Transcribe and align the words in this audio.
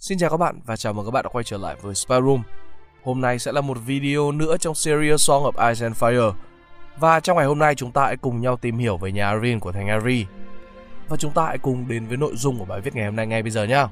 Xin 0.00 0.18
chào 0.18 0.30
các 0.30 0.36
bạn 0.36 0.60
và 0.66 0.76
chào 0.76 0.92
mừng 0.92 1.04
các 1.06 1.10
bạn 1.10 1.24
đã 1.24 1.28
quay 1.32 1.44
trở 1.44 1.58
lại 1.58 1.76
với 1.82 1.94
Spy 1.94 2.14
Room. 2.14 2.42
Hôm 3.02 3.20
nay 3.20 3.38
sẽ 3.38 3.52
là 3.52 3.60
một 3.60 3.78
video 3.86 4.32
nữa 4.32 4.56
trong 4.56 4.74
series 4.74 5.20
Song 5.20 5.42
of 5.42 5.68
Ice 5.68 5.86
and 5.86 5.96
Fire. 5.96 6.32
Và 6.98 7.20
trong 7.20 7.36
ngày 7.36 7.46
hôm 7.46 7.58
nay 7.58 7.74
chúng 7.74 7.92
ta 7.92 8.06
hãy 8.06 8.16
cùng 8.16 8.40
nhau 8.40 8.56
tìm 8.56 8.78
hiểu 8.78 8.96
về 8.96 9.12
nhà 9.12 9.28
Arin 9.28 9.60
của 9.60 9.72
thành 9.72 9.88
Ari. 9.88 10.26
Và 11.08 11.16
chúng 11.16 11.32
ta 11.32 11.46
hãy 11.46 11.58
cùng 11.58 11.88
đến 11.88 12.06
với 12.06 12.16
nội 12.16 12.32
dung 12.36 12.58
của 12.58 12.64
bài 12.64 12.80
viết 12.80 12.94
ngày 12.94 13.04
hôm 13.04 13.16
nay 13.16 13.26
ngay 13.26 13.42
bây 13.42 13.50
giờ 13.50 13.64
nhé. 13.64 13.86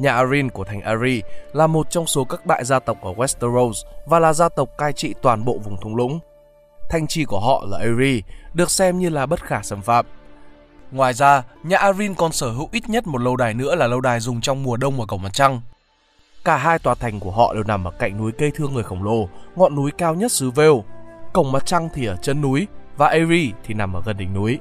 Nhà 0.00 0.14
Arin 0.14 0.50
của 0.50 0.64
thành 0.64 0.80
Ari 0.80 1.22
là 1.52 1.66
một 1.66 1.90
trong 1.90 2.06
số 2.06 2.24
các 2.24 2.46
đại 2.46 2.64
gia 2.64 2.78
tộc 2.78 3.02
ở 3.02 3.12
Westeros 3.12 3.72
và 4.06 4.18
là 4.18 4.32
gia 4.32 4.48
tộc 4.48 4.68
cai 4.78 4.92
trị 4.92 5.14
toàn 5.22 5.44
bộ 5.44 5.58
vùng 5.64 5.76
thung 5.80 5.96
lũng. 5.96 6.20
Thanh 6.90 7.06
trì 7.06 7.24
của 7.24 7.40
họ 7.40 7.64
là 7.68 7.78
Ari, 7.78 8.22
được 8.54 8.70
xem 8.70 8.98
như 8.98 9.08
là 9.08 9.26
bất 9.26 9.42
khả 9.44 9.62
xâm 9.62 9.82
phạm. 9.82 10.06
Ngoài 10.90 11.14
ra, 11.14 11.42
nhà 11.62 11.78
Arin 11.78 12.14
còn 12.14 12.32
sở 12.32 12.50
hữu 12.50 12.68
ít 12.72 12.88
nhất 12.88 13.06
một 13.06 13.20
lâu 13.20 13.36
đài 13.36 13.54
nữa 13.54 13.74
là 13.74 13.86
lâu 13.86 14.00
đài 14.00 14.20
dùng 14.20 14.40
trong 14.40 14.62
mùa 14.62 14.76
đông 14.76 15.00
ở 15.00 15.06
cổng 15.06 15.22
mặt 15.22 15.32
trăng. 15.32 15.60
Cả 16.44 16.56
hai 16.56 16.78
tòa 16.78 16.94
thành 16.94 17.20
của 17.20 17.30
họ 17.30 17.54
đều 17.54 17.64
nằm 17.64 17.84
ở 17.84 17.90
cạnh 17.90 18.18
núi 18.18 18.32
cây 18.32 18.50
thương 18.54 18.74
người 18.74 18.82
khổng 18.82 19.04
lồ, 19.04 19.28
ngọn 19.56 19.74
núi 19.74 19.90
cao 19.98 20.14
nhất 20.14 20.32
xứ 20.32 20.50
Vale. 20.50 20.82
Cổng 21.32 21.52
mặt 21.52 21.66
trăng 21.66 21.88
thì 21.94 22.06
ở 22.06 22.16
chân 22.16 22.40
núi 22.40 22.66
và 22.96 23.08
Ari 23.08 23.52
thì 23.64 23.74
nằm 23.74 23.92
ở 23.92 24.02
gần 24.06 24.16
đỉnh 24.16 24.34
núi. 24.34 24.58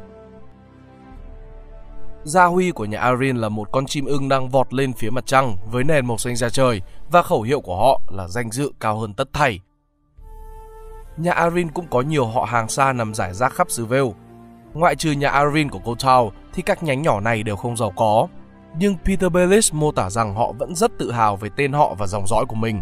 Gia 2.24 2.46
huy 2.46 2.72
của 2.72 2.86
nhà 2.86 3.00
Arin 3.00 3.36
là 3.36 3.50
một 3.50 3.72
con 3.72 3.86
chim 3.86 4.06
ưng 4.06 4.30
đang 4.30 4.50
vọt 4.50 4.74
lên 4.74 4.94
phía 4.94 5.10
mặt 5.10 5.26
trăng 5.26 5.56
với 5.72 5.84
nền 5.84 6.06
màu 6.06 6.18
xanh 6.18 6.36
da 6.36 6.50
trời 6.50 6.82
và 7.12 7.22
khẩu 7.22 7.42
hiệu 7.42 7.62
của 7.62 7.76
họ 7.76 8.02
là 8.10 8.28
danh 8.28 8.52
dự 8.52 8.72
cao 8.80 9.00
hơn 9.00 9.14
tất 9.14 9.34
thảy. 9.34 9.60
Nhà 11.18 11.32
Arin 11.32 11.72
cũng 11.72 11.88
có 11.90 12.02
nhiều 12.02 12.26
họ 12.26 12.44
hàng 12.44 12.70
xa 12.70 12.94
nằm 12.94 13.14
rải 13.14 13.34
rác 13.34 13.54
khắp 13.54 13.72
xứ 13.72 13.86
Vale. 13.86 14.14
Ngoại 14.74 14.96
trừ 14.96 15.12
nhà 15.12 15.30
Arin 15.30 15.70
của 15.70 15.80
Kotal 15.80 16.28
thì 16.54 16.62
các 16.62 16.84
nhánh 16.84 17.02
nhỏ 17.02 17.20
này 17.20 17.44
đều 17.44 17.56
không 17.56 17.78
giàu 17.78 17.94
có. 17.96 18.28
Nhưng 18.78 18.96
Peter 19.06 19.32
Bellis 19.32 19.74
mô 19.74 19.92
tả 19.92 20.10
rằng 20.10 20.36
họ 20.36 20.52
vẫn 20.52 20.76
rất 20.76 20.92
tự 20.98 21.12
hào 21.12 21.36
về 21.36 21.50
tên 21.56 21.74
họ 21.74 21.96
và 21.98 22.08
dòng 22.08 22.28
dõi 22.28 22.46
của 22.46 22.56
mình. 22.56 22.82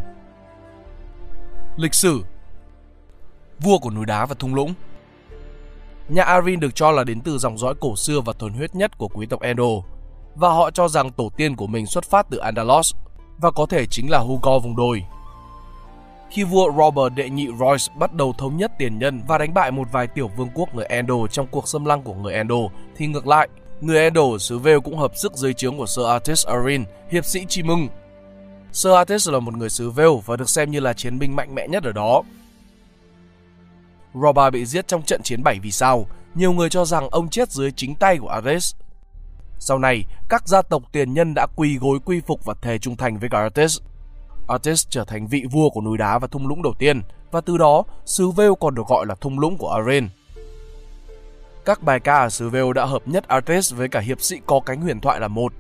Lịch 1.78 1.94
sử 1.94 2.24
Vua 3.60 3.78
của 3.80 3.90
núi 3.90 4.06
đá 4.06 4.26
và 4.26 4.36
thung 4.40 4.56
lũng 4.56 4.74
Nhà 6.10 6.24
Arin 6.24 6.60
được 6.60 6.76
cho 6.76 6.92
là 6.92 7.04
đến 7.04 7.22
từ 7.22 7.38
dòng 7.38 7.58
dõi 7.58 7.74
cổ 7.80 7.96
xưa 7.96 8.22
và 8.22 8.34
thuần 8.34 8.54
huyết 8.54 8.76
nhất 8.76 8.98
của 8.98 9.08
quý 9.08 9.26
tộc 9.26 9.42
Endo, 9.42 9.64
và 10.36 10.50
họ 10.50 10.72
cho 10.72 10.88
rằng 10.88 11.12
tổ 11.12 11.30
tiên 11.38 11.56
của 11.56 11.68
mình 11.68 11.86
xuất 11.86 12.04
phát 12.04 12.28
từ 12.30 12.38
Andalos 12.38 12.94
và 13.38 13.52
có 13.52 13.66
thể 13.66 13.86
chính 13.86 14.10
là 14.10 14.20
Hugo 14.20 14.60
vùng 14.60 14.76
đồi. 14.76 15.04
Khi 16.30 16.44
vua 16.44 16.72
Robert 16.78 17.16
đệ 17.16 17.30
nhị 17.30 17.48
Royce 17.60 17.94
bắt 17.96 18.14
đầu 18.14 18.34
thống 18.38 18.58
nhất 18.58 18.72
tiền 18.80 19.00
nhân 19.00 19.22
và 19.28 19.38
đánh 19.38 19.54
bại 19.54 19.72
một 19.72 19.88
vài 19.92 20.08
tiểu 20.08 20.32
vương 20.38 20.50
quốc 20.54 20.76
người 20.76 20.86
Endo 20.86 21.28
trong 21.32 21.48
cuộc 21.52 21.68
xâm 21.68 21.86
lăng 21.86 22.02
của 22.02 22.14
người 22.14 22.34
Endo, 22.34 22.56
thì 22.96 23.08
ngược 23.08 23.28
lại, 23.28 23.50
người 23.82 24.00
Endo 24.00 24.22
ở 24.22 24.38
xứ 24.38 24.60
Vale 24.60 24.80
cũng 24.80 24.98
hợp 24.98 25.12
sức 25.16 25.34
dưới 25.34 25.54
trướng 25.54 25.78
của 25.78 25.86
Sir 25.86 26.06
Artis 26.06 26.48
Arin, 26.48 26.84
hiệp 27.12 27.26
sĩ 27.26 27.46
Chi 27.50 27.64
Mưng. 27.64 27.88
Sir 28.72 28.94
Artis 28.94 29.30
là 29.30 29.40
một 29.40 29.58
người 29.58 29.70
xứ 29.70 29.90
Vale 29.90 30.10
và 30.26 30.36
được 30.36 30.50
xem 30.50 30.72
như 30.72 30.80
là 30.80 30.94
chiến 30.94 31.20
binh 31.20 31.36
mạnh 31.36 31.56
mẽ 31.56 31.68
nhất 31.68 31.84
ở 31.84 31.92
đó, 31.92 32.24
Roba 34.14 34.50
bị 34.50 34.66
giết 34.66 34.88
trong 34.88 35.04
trận 35.04 35.22
chiến 35.24 35.44
7 35.44 35.60
vì 35.60 35.72
sao, 35.72 36.06
nhiều 36.36 36.52
người 36.52 36.70
cho 36.70 36.86
rằng 36.86 37.10
ông 37.10 37.30
chết 37.30 37.52
dưới 37.52 37.72
chính 37.72 37.96
tay 37.96 38.18
của 38.18 38.28
Ares. 38.28 38.76
Sau 39.60 39.80
này, 39.80 40.06
các 40.30 40.48
gia 40.48 40.62
tộc 40.62 40.84
tiền 40.92 41.14
nhân 41.14 41.34
đã 41.34 41.48
quỳ 41.56 41.78
gối 41.78 42.00
quy 42.06 42.22
phục 42.28 42.46
và 42.46 42.54
thề 42.62 42.78
trung 42.78 42.96
thành 42.96 43.20
với 43.20 43.30
Artis. 43.32 43.80
Artis 44.48 44.88
trở 44.90 45.04
thành 45.04 45.28
vị 45.28 45.44
vua 45.52 45.70
của 45.70 45.82
núi 45.82 45.98
đá 45.98 46.20
và 46.20 46.28
thung 46.28 46.48
lũng 46.48 46.62
đầu 46.62 46.74
tiên, 46.80 47.02
và 47.32 47.42
từ 47.42 47.58
đó, 47.58 47.84
xứ 48.06 48.30
Vêu 48.30 48.56
còn 48.56 48.76
được 48.76 48.88
gọi 48.88 49.06
là 49.06 49.16
thung 49.16 49.40
lũng 49.40 49.58
của 49.58 49.70
Aren. 49.70 50.10
Các 51.66 51.84
bài 51.84 52.00
ca 52.00 52.18
ở 52.18 52.30
xứ 52.30 52.50
Vêu 52.50 52.74
đã 52.74 52.86
hợp 52.86 53.08
nhất 53.08 53.28
Artis 53.28 53.74
với 53.74 53.88
cả 53.88 54.00
hiệp 54.00 54.22
sĩ 54.22 54.40
có 54.46 54.60
cánh 54.60 54.82
huyền 54.82 55.00
thoại 55.00 55.20
là 55.20 55.28
một. 55.28 55.54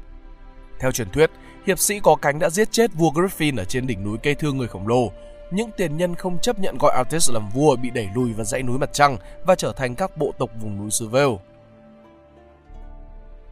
Theo 0.80 0.92
truyền 0.92 1.10
thuyết, 1.10 1.32
hiệp 1.66 1.80
sĩ 1.80 2.00
có 2.00 2.16
cánh 2.16 2.40
đã 2.40 2.50
giết 2.50 2.72
chết 2.72 2.92
vua 2.94 3.12
Griffin 3.12 3.58
ở 3.58 3.66
trên 3.66 3.88
đỉnh 3.88 4.04
núi 4.04 4.18
cây 4.24 4.36
thương 4.36 4.58
người 4.58 4.68
khổng 4.68 4.88
lồ 4.88 5.12
những 5.52 5.70
tiền 5.78 5.98
nhân 5.98 6.16
không 6.16 6.40
chấp 6.40 6.60
nhận 6.60 6.78
gọi 6.78 6.96
Artis 6.96 7.32
làm 7.32 7.50
vua 7.50 7.76
bị 7.76 7.90
đẩy 7.90 8.10
lùi 8.16 8.34
vào 8.34 8.46
dãy 8.46 8.64
núi 8.64 8.78
mặt 8.78 8.90
trăng 8.94 9.18
và 9.46 9.56
trở 9.56 9.74
thành 9.74 9.96
các 9.96 10.18
bộ 10.18 10.34
tộc 10.38 10.50
vùng 10.62 10.78
núi 10.78 10.92
xứ 10.92 11.08
Vale. 11.08 11.38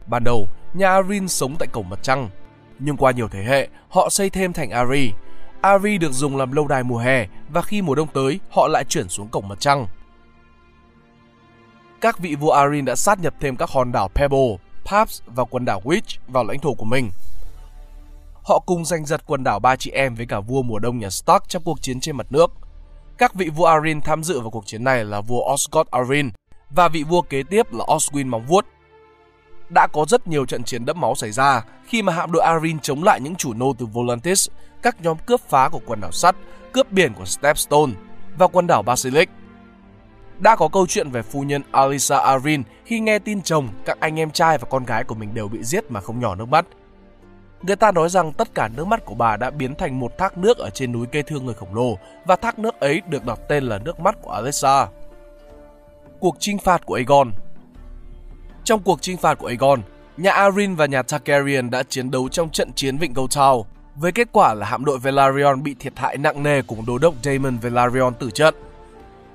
Ban 0.06 0.24
đầu, 0.24 0.48
nhà 0.74 0.90
Arin 0.90 1.28
sống 1.28 1.56
tại 1.58 1.68
cổng 1.72 1.88
mặt 1.88 1.98
trăng, 2.02 2.30
nhưng 2.78 2.96
qua 2.96 3.12
nhiều 3.12 3.28
thế 3.28 3.42
hệ, 3.44 3.68
họ 3.88 4.08
xây 4.10 4.30
thêm 4.30 4.52
thành 4.52 4.70
Ari. 4.70 5.12
Ari 5.60 5.98
được 5.98 6.12
dùng 6.12 6.36
làm 6.36 6.52
lâu 6.52 6.68
đài 6.68 6.82
mùa 6.82 6.98
hè 6.98 7.26
và 7.48 7.62
khi 7.62 7.82
mùa 7.82 7.94
đông 7.94 8.08
tới, 8.14 8.40
họ 8.50 8.68
lại 8.68 8.84
chuyển 8.84 9.08
xuống 9.08 9.28
cổng 9.28 9.48
mặt 9.48 9.60
trăng. 9.60 9.86
Các 12.00 12.18
vị 12.18 12.34
vua 12.34 12.50
Arin 12.50 12.84
đã 12.84 12.94
sát 12.96 13.18
nhập 13.20 13.34
thêm 13.40 13.56
các 13.56 13.70
hòn 13.70 13.92
đảo 13.92 14.08
Pebble, 14.08 14.56
Paps 14.84 15.22
và 15.26 15.44
quần 15.44 15.64
đảo 15.64 15.80
Witch 15.84 16.18
vào 16.28 16.44
lãnh 16.44 16.58
thổ 16.58 16.74
của 16.74 16.84
mình– 16.84 17.10
họ 18.46 18.58
cùng 18.58 18.84
giành 18.84 19.06
giật 19.06 19.22
quần 19.26 19.44
đảo 19.44 19.58
ba 19.60 19.76
chị 19.76 19.90
em 19.90 20.14
với 20.14 20.26
cả 20.26 20.40
vua 20.40 20.62
mùa 20.62 20.78
đông 20.78 20.98
nhà 20.98 21.10
Stark 21.10 21.48
trong 21.48 21.62
cuộc 21.62 21.82
chiến 21.82 22.00
trên 22.00 22.16
mặt 22.16 22.26
nước. 22.30 22.50
Các 23.18 23.34
vị 23.34 23.48
vua 23.48 23.64
Arryn 23.64 24.00
tham 24.00 24.24
dự 24.24 24.40
vào 24.40 24.50
cuộc 24.50 24.66
chiến 24.66 24.84
này 24.84 25.04
là 25.04 25.20
vua 25.20 25.52
Osgood 25.52 25.86
Arryn 25.90 26.30
và 26.70 26.88
vị 26.88 27.02
vua 27.02 27.22
kế 27.22 27.42
tiếp 27.42 27.72
là 27.72 27.84
Oswin 27.84 28.26
Móng 28.26 28.46
Vuốt. 28.46 28.66
Đã 29.68 29.86
có 29.86 30.04
rất 30.08 30.26
nhiều 30.26 30.46
trận 30.46 30.64
chiến 30.64 30.84
đẫm 30.84 31.00
máu 31.00 31.14
xảy 31.14 31.30
ra 31.30 31.64
khi 31.86 32.02
mà 32.02 32.12
hạm 32.12 32.32
đội 32.32 32.42
Arryn 32.42 32.78
chống 32.80 33.02
lại 33.02 33.20
những 33.20 33.36
chủ 33.36 33.54
nô 33.54 33.72
từ 33.78 33.86
Volantis, 33.86 34.48
các 34.82 34.96
nhóm 35.02 35.16
cướp 35.26 35.40
phá 35.40 35.68
của 35.68 35.80
quần 35.86 36.00
đảo 36.00 36.12
sắt, 36.12 36.36
cướp 36.72 36.92
biển 36.92 37.14
của 37.14 37.24
Stepstone 37.24 37.92
và 38.38 38.46
quần 38.46 38.66
đảo 38.66 38.82
Basilic. 38.82 39.28
Đã 40.38 40.56
có 40.56 40.68
câu 40.68 40.86
chuyện 40.86 41.10
về 41.10 41.22
phu 41.22 41.42
nhân 41.42 41.62
Alisa 41.72 42.18
Arryn 42.18 42.62
khi 42.84 43.00
nghe 43.00 43.18
tin 43.18 43.42
chồng, 43.42 43.68
các 43.84 44.00
anh 44.00 44.18
em 44.18 44.30
trai 44.30 44.58
và 44.58 44.68
con 44.70 44.84
gái 44.84 45.04
của 45.04 45.14
mình 45.14 45.34
đều 45.34 45.48
bị 45.48 45.62
giết 45.62 45.90
mà 45.90 46.00
không 46.00 46.20
nhỏ 46.20 46.34
nước 46.34 46.48
mắt 46.48 46.66
Người 47.62 47.76
ta 47.76 47.92
nói 47.92 48.08
rằng 48.08 48.32
tất 48.32 48.54
cả 48.54 48.68
nước 48.76 48.86
mắt 48.86 49.04
của 49.04 49.14
bà 49.14 49.36
đã 49.36 49.50
biến 49.50 49.74
thành 49.74 50.00
một 50.00 50.18
thác 50.18 50.38
nước 50.38 50.58
ở 50.58 50.70
trên 50.70 50.92
núi 50.92 51.06
cây 51.12 51.22
thương 51.22 51.44
người 51.44 51.54
khổng 51.54 51.74
lồ 51.74 51.98
và 52.24 52.36
thác 52.36 52.58
nước 52.58 52.80
ấy 52.80 53.02
được 53.08 53.24
đặt 53.24 53.38
tên 53.48 53.64
là 53.64 53.78
nước 53.78 54.00
mắt 54.00 54.16
của 54.22 54.30
Alexa. 54.30 54.86
Cuộc 56.20 56.36
chinh 56.38 56.58
phạt 56.58 56.86
của 56.86 56.94
Aegon 56.94 57.30
Trong 58.64 58.82
cuộc 58.82 59.02
chinh 59.02 59.16
phạt 59.16 59.34
của 59.38 59.46
Aegon, 59.46 59.82
nhà 60.16 60.32
Arryn 60.32 60.74
và 60.74 60.86
nhà 60.86 61.02
Targaryen 61.02 61.70
đã 61.70 61.82
chiến 61.82 62.10
đấu 62.10 62.28
trong 62.28 62.50
trận 62.50 62.72
chiến 62.72 62.98
Vịnh 62.98 63.12
Goldtown, 63.12 63.62
với 63.96 64.12
kết 64.12 64.28
quả 64.32 64.54
là 64.54 64.66
hạm 64.66 64.84
đội 64.84 64.98
Velaryon 64.98 65.62
bị 65.62 65.74
thiệt 65.78 65.92
hại 65.98 66.16
nặng 66.16 66.42
nề 66.42 66.62
cùng 66.62 66.86
đô 66.86 66.98
đốc 66.98 67.14
Daemon 67.22 67.58
Velaryon 67.58 68.14
tử 68.14 68.30
trận. 68.30 68.54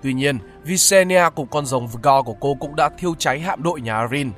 Tuy 0.03 0.13
nhiên, 0.13 0.39
Visenya 0.63 1.29
cùng 1.29 1.47
con 1.47 1.65
rồng 1.65 1.87
Vgar 1.87 2.25
của 2.25 2.35
cô 2.39 2.57
cũng 2.59 2.75
đã 2.75 2.89
thiêu 2.97 3.15
cháy 3.17 3.39
hạm 3.39 3.63
đội 3.63 3.81
nhà 3.81 3.97
Arryn. 3.97 4.31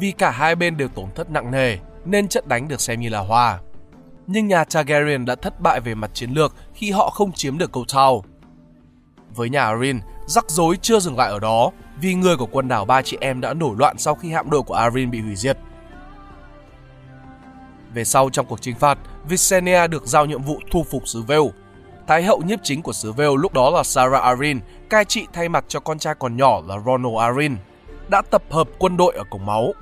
Vì 0.00 0.12
cả 0.12 0.30
hai 0.30 0.54
bên 0.54 0.76
đều 0.76 0.88
tổn 0.88 1.06
thất 1.14 1.30
nặng 1.30 1.50
nề, 1.50 1.78
nên 2.04 2.28
trận 2.28 2.48
đánh 2.48 2.68
được 2.68 2.80
xem 2.80 3.00
như 3.00 3.08
là 3.08 3.18
hòa. 3.18 3.60
Nhưng 4.26 4.46
nhà 4.46 4.64
Targaryen 4.64 5.24
đã 5.24 5.34
thất 5.34 5.60
bại 5.60 5.80
về 5.80 5.94
mặt 5.94 6.10
chiến 6.14 6.30
lược 6.30 6.54
khi 6.74 6.90
họ 6.90 7.10
không 7.10 7.32
chiếm 7.32 7.58
được 7.58 7.72
cầu 7.72 7.84
Tau. 7.94 8.24
Với 9.34 9.50
nhà 9.50 9.64
Arryn, 9.64 10.00
rắc 10.26 10.50
rối 10.50 10.76
chưa 10.82 11.00
dừng 11.00 11.16
lại 11.16 11.30
ở 11.30 11.38
đó 11.40 11.70
vì 12.00 12.14
người 12.14 12.36
của 12.36 12.46
quần 12.46 12.68
đảo 12.68 12.84
ba 12.84 13.02
chị 13.02 13.16
em 13.20 13.40
đã 13.40 13.54
nổi 13.54 13.76
loạn 13.78 13.98
sau 13.98 14.14
khi 14.14 14.30
hạm 14.30 14.50
đội 14.50 14.62
của 14.62 14.74
Arryn 14.74 15.10
bị 15.10 15.20
hủy 15.20 15.36
diệt. 15.36 15.58
Về 17.94 18.04
sau 18.04 18.30
trong 18.30 18.46
cuộc 18.46 18.62
chinh 18.62 18.76
phạt, 18.76 18.98
Visenya 19.28 19.86
được 19.86 20.06
giao 20.06 20.26
nhiệm 20.26 20.42
vụ 20.42 20.60
thu 20.70 20.84
phục 20.90 21.08
xứ 21.08 21.22
Vale. 21.22 21.50
Thái 22.06 22.22
hậu 22.22 22.42
nhiếp 22.46 22.58
chính 22.62 22.82
của 22.82 22.92
xứ 22.92 23.12
Vale 23.12 23.36
lúc 23.36 23.52
đó 23.52 23.70
là 23.70 23.82
Sarah 23.82 24.22
Arryn, 24.22 24.60
cai 24.90 25.04
trị 25.04 25.26
thay 25.32 25.48
mặt 25.48 25.64
cho 25.68 25.80
con 25.80 25.98
trai 25.98 26.14
còn 26.18 26.36
nhỏ 26.36 26.60
là 26.66 26.78
Ronald 26.86 27.16
Arryn, 27.20 27.56
đã 28.08 28.22
tập 28.30 28.42
hợp 28.50 28.68
quân 28.78 28.96
đội 28.96 29.14
ở 29.14 29.24
cổng 29.30 29.46
máu. 29.46 29.72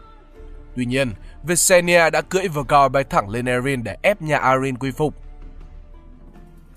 Tuy 0.77 0.85
nhiên, 0.85 1.13
Visenya 1.43 2.11
đã 2.11 2.21
cưỡi 2.21 2.49
Vhagar 2.49 2.93
bay 2.93 3.05
thẳng 3.05 3.29
lên 3.29 3.47
Erin 3.47 3.85
để 3.85 3.97
ép 4.03 4.23
nhà 4.23 4.39
Arin 4.39 4.79
quy 4.79 4.91
phục. 4.91 5.15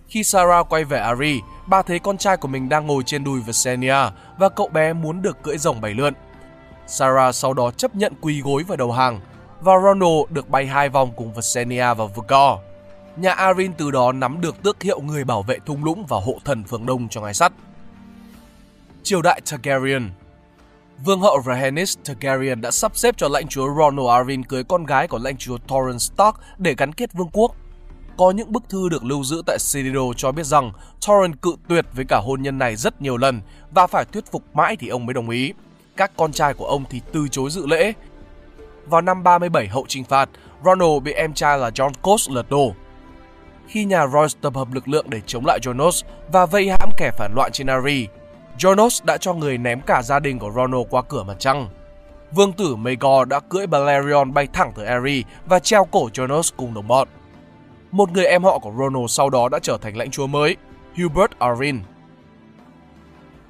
Khi 0.08 0.24
Sarah 0.24 0.70
quay 0.70 0.84
về 0.84 1.00
Ari, 1.00 1.42
bà 1.68 1.82
thấy 1.82 2.00
con 2.00 2.18
trai 2.18 2.38
của 2.38 2.48
mình 2.48 2.70
đang 2.70 2.88
ngồi 2.88 3.04
trên 3.06 3.24
đùi 3.24 3.42
Visenya 3.42 4.12
và 4.38 4.50
cậu 4.50 4.68
bé 4.68 4.94
muốn 4.94 5.22
được 5.22 5.44
cưỡi 5.44 5.58
rồng 5.58 5.82
bảy 5.82 5.94
lượn. 5.94 6.14
Sarah 6.88 7.36
sau 7.36 7.54
đó 7.54 7.72
chấp 7.72 7.96
nhận 7.96 8.14
quỳ 8.22 8.42
gối 8.42 8.64
và 8.68 8.76
đầu 8.76 8.92
hàng 8.92 9.20
và 9.62 9.74
Ronald 9.84 10.30
được 10.30 10.50
bay 10.50 10.68
hai 10.68 10.90
vòng 10.90 11.12
cùng 11.16 11.34
Visenya 11.34 11.94
và 11.94 12.06
Vhagar. 12.06 12.60
Nhà 13.18 13.32
Arin 13.32 13.74
từ 13.74 13.92
đó 13.92 14.12
nắm 14.12 14.42
được 14.42 14.64
tước 14.64 14.84
hiệu 14.84 15.02
người 15.02 15.24
bảo 15.24 15.44
vệ 15.44 15.60
thung 15.66 15.84
lũng 15.84 16.06
và 16.06 16.18
hộ 16.26 16.38
thần 16.46 16.64
phương 16.64 16.86
Đông 16.86 17.10
cho 17.10 17.22
ngài 17.22 17.34
sắt. 17.34 17.52
Triều 19.04 19.22
đại 19.22 19.42
Targaryen 19.52 20.10
Vương 21.04 21.22
hậu 21.22 21.42
Rhaenys 21.46 21.98
Targaryen 22.06 22.62
đã 22.62 22.72
sắp 22.72 22.98
xếp 22.98 23.18
cho 23.18 23.28
lãnh 23.28 23.48
chúa 23.48 23.68
Ronald 23.76 24.10
Arryn 24.10 24.44
cưới 24.44 24.64
con 24.64 24.86
gái 24.86 25.08
của 25.08 25.20
lãnh 25.24 25.38
chúa 25.38 25.58
Torrhen 25.58 26.00
Stark 26.00 26.36
để 26.58 26.76
gắn 26.78 26.94
kết 26.94 27.14
vương 27.14 27.30
quốc. 27.34 27.56
Có 28.18 28.32
những 28.32 28.52
bức 28.52 28.70
thư 28.70 28.90
được 28.90 29.04
lưu 29.04 29.24
giữ 29.24 29.42
tại 29.46 29.58
Citadel 29.74 30.12
cho 30.18 30.32
biết 30.32 30.46
rằng 30.46 30.72
Torrhen 31.08 31.36
cự 31.36 31.56
tuyệt 31.70 31.86
với 31.94 32.06
cả 32.06 32.18
hôn 32.18 32.42
nhân 32.42 32.58
này 32.58 32.76
rất 32.76 33.02
nhiều 33.02 33.18
lần 33.18 33.42
và 33.72 33.88
phải 33.88 34.06
thuyết 34.06 34.32
phục 34.32 34.44
mãi 34.56 34.76
thì 34.76 34.88
ông 34.88 35.06
mới 35.06 35.14
đồng 35.14 35.30
ý. 35.30 35.54
Các 35.98 36.12
con 36.18 36.32
trai 36.32 36.54
của 36.54 36.66
ông 36.66 36.84
thì 36.90 37.02
từ 37.14 37.28
chối 37.28 37.50
dự 37.50 37.66
lễ. 37.68 37.94
Vào 38.86 39.02
năm 39.02 39.24
37 39.24 39.68
hậu 39.68 39.86
trinh 39.88 40.04
phạt, 40.04 40.30
Ronald 40.66 41.04
bị 41.04 41.12
em 41.12 41.34
trai 41.34 41.58
là 41.58 41.70
John 41.70 41.92
Cos 42.02 42.30
lật 42.30 42.50
đổ. 42.50 42.74
khi 43.68 43.86
nhà 43.86 44.08
Royce 44.08 44.40
tập 44.42 44.56
hợp 44.56 44.74
lực 44.74 44.88
lượng 44.88 45.10
để 45.10 45.22
chống 45.26 45.46
lại 45.46 45.60
Jonos 45.64 46.04
và 46.32 46.46
vây 46.46 46.70
hãm 46.70 46.90
kẻ 46.98 47.12
phản 47.18 47.34
loạn 47.36 47.52
trên 47.54 47.68
Arryn, 47.68 48.10
Jonas 48.60 49.06
đã 49.06 49.18
cho 49.18 49.34
người 49.34 49.58
ném 49.58 49.82
cả 49.82 50.02
gia 50.02 50.20
đình 50.20 50.40
của 50.40 50.52
Ronald 50.52 50.88
qua 50.90 51.02
cửa 51.02 51.24
mặt 51.24 51.36
trăng. 51.40 51.70
Vương 52.32 52.54
tử 52.54 52.76
Magor 52.76 53.28
đã 53.28 53.40
cưỡi 53.40 53.68
Balerion 53.68 54.34
bay 54.34 54.48
thẳng 54.54 54.72
tới 54.76 54.86
Eri 54.86 55.24
và 55.46 55.60
treo 55.60 55.86
cổ 55.86 56.10
Jonas 56.14 56.52
cùng 56.58 56.74
đồng 56.74 56.88
bọn. 56.88 57.08
Một 57.92 58.12
người 58.12 58.26
em 58.26 58.44
họ 58.44 58.60
của 58.60 58.72
Ronald 58.78 59.06
sau 59.12 59.30
đó 59.30 59.50
đã 59.50 59.60
trở 59.60 59.78
thành 59.82 59.98
lãnh 59.98 60.12
chúa 60.12 60.28
mới, 60.28 60.56
Hubert 60.98 61.32
Arryn. 61.40 61.80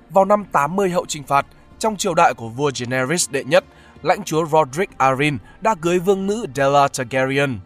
Vào 0.10 0.26
năm 0.26 0.46
80 0.52 0.90
hậu 0.90 1.06
trinh 1.06 1.24
phạt, 1.24 1.46
trong 1.80 1.96
triều 1.96 2.14
đại 2.14 2.34
của 2.34 2.50
vua 2.50 2.72
Daenerys 2.72 3.30
đệ 3.30 3.44
nhất, 3.44 3.66
lãnh 4.02 4.24
chúa 4.24 4.46
Roderick 4.46 4.98
Arryn 4.98 5.38
đã 5.62 5.76
cưới 5.82 6.00
vương 6.00 6.28
nữ 6.28 6.46
Della 6.56 6.88
Targaryen. 6.88 7.60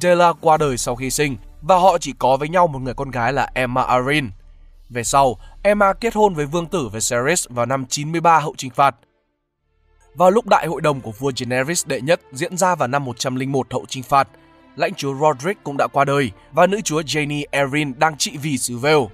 Della 0.00 0.32
qua 0.40 0.56
đời 0.56 0.76
sau 0.76 0.96
khi 0.96 1.10
sinh 1.10 1.36
và 1.62 1.76
họ 1.76 1.98
chỉ 1.98 2.12
có 2.18 2.36
với 2.36 2.48
nhau 2.48 2.66
một 2.66 2.78
người 2.78 2.94
con 2.94 3.10
gái 3.10 3.32
là 3.32 3.50
Emma 3.54 3.82
Arryn. 3.82 4.30
Về 4.90 5.04
sau, 5.04 5.36
Emma 5.68 5.92
kết 5.92 6.14
hôn 6.14 6.34
với 6.34 6.46
vương 6.46 6.66
tử 6.66 6.88
Viserys 6.88 7.46
vào 7.48 7.66
năm 7.66 7.86
93 7.86 8.38
hậu 8.38 8.54
trinh 8.56 8.70
phạt. 8.70 8.96
Vào 10.14 10.30
lúc 10.30 10.46
đại 10.46 10.66
hội 10.66 10.80
đồng 10.80 11.00
của 11.00 11.12
vua 11.12 11.32
Daenerys 11.36 11.86
đệ 11.86 12.00
nhất 12.00 12.20
diễn 12.32 12.56
ra 12.56 12.74
vào 12.74 12.88
năm 12.88 13.04
101 13.04 13.66
hậu 13.72 13.84
trinh 13.88 14.02
phạt, 14.02 14.28
lãnh 14.76 14.94
chúa 14.94 15.14
Roderick 15.14 15.64
cũng 15.64 15.76
đã 15.76 15.86
qua 15.86 16.04
đời 16.04 16.30
và 16.52 16.66
nữ 16.66 16.80
chúa 16.80 17.00
Jaime 17.00 17.44
Erin 17.50 17.92
đang 17.98 18.16
trị 18.16 18.36
vì 18.42 18.58
xứ 18.58 18.78
Vale. 18.78 19.06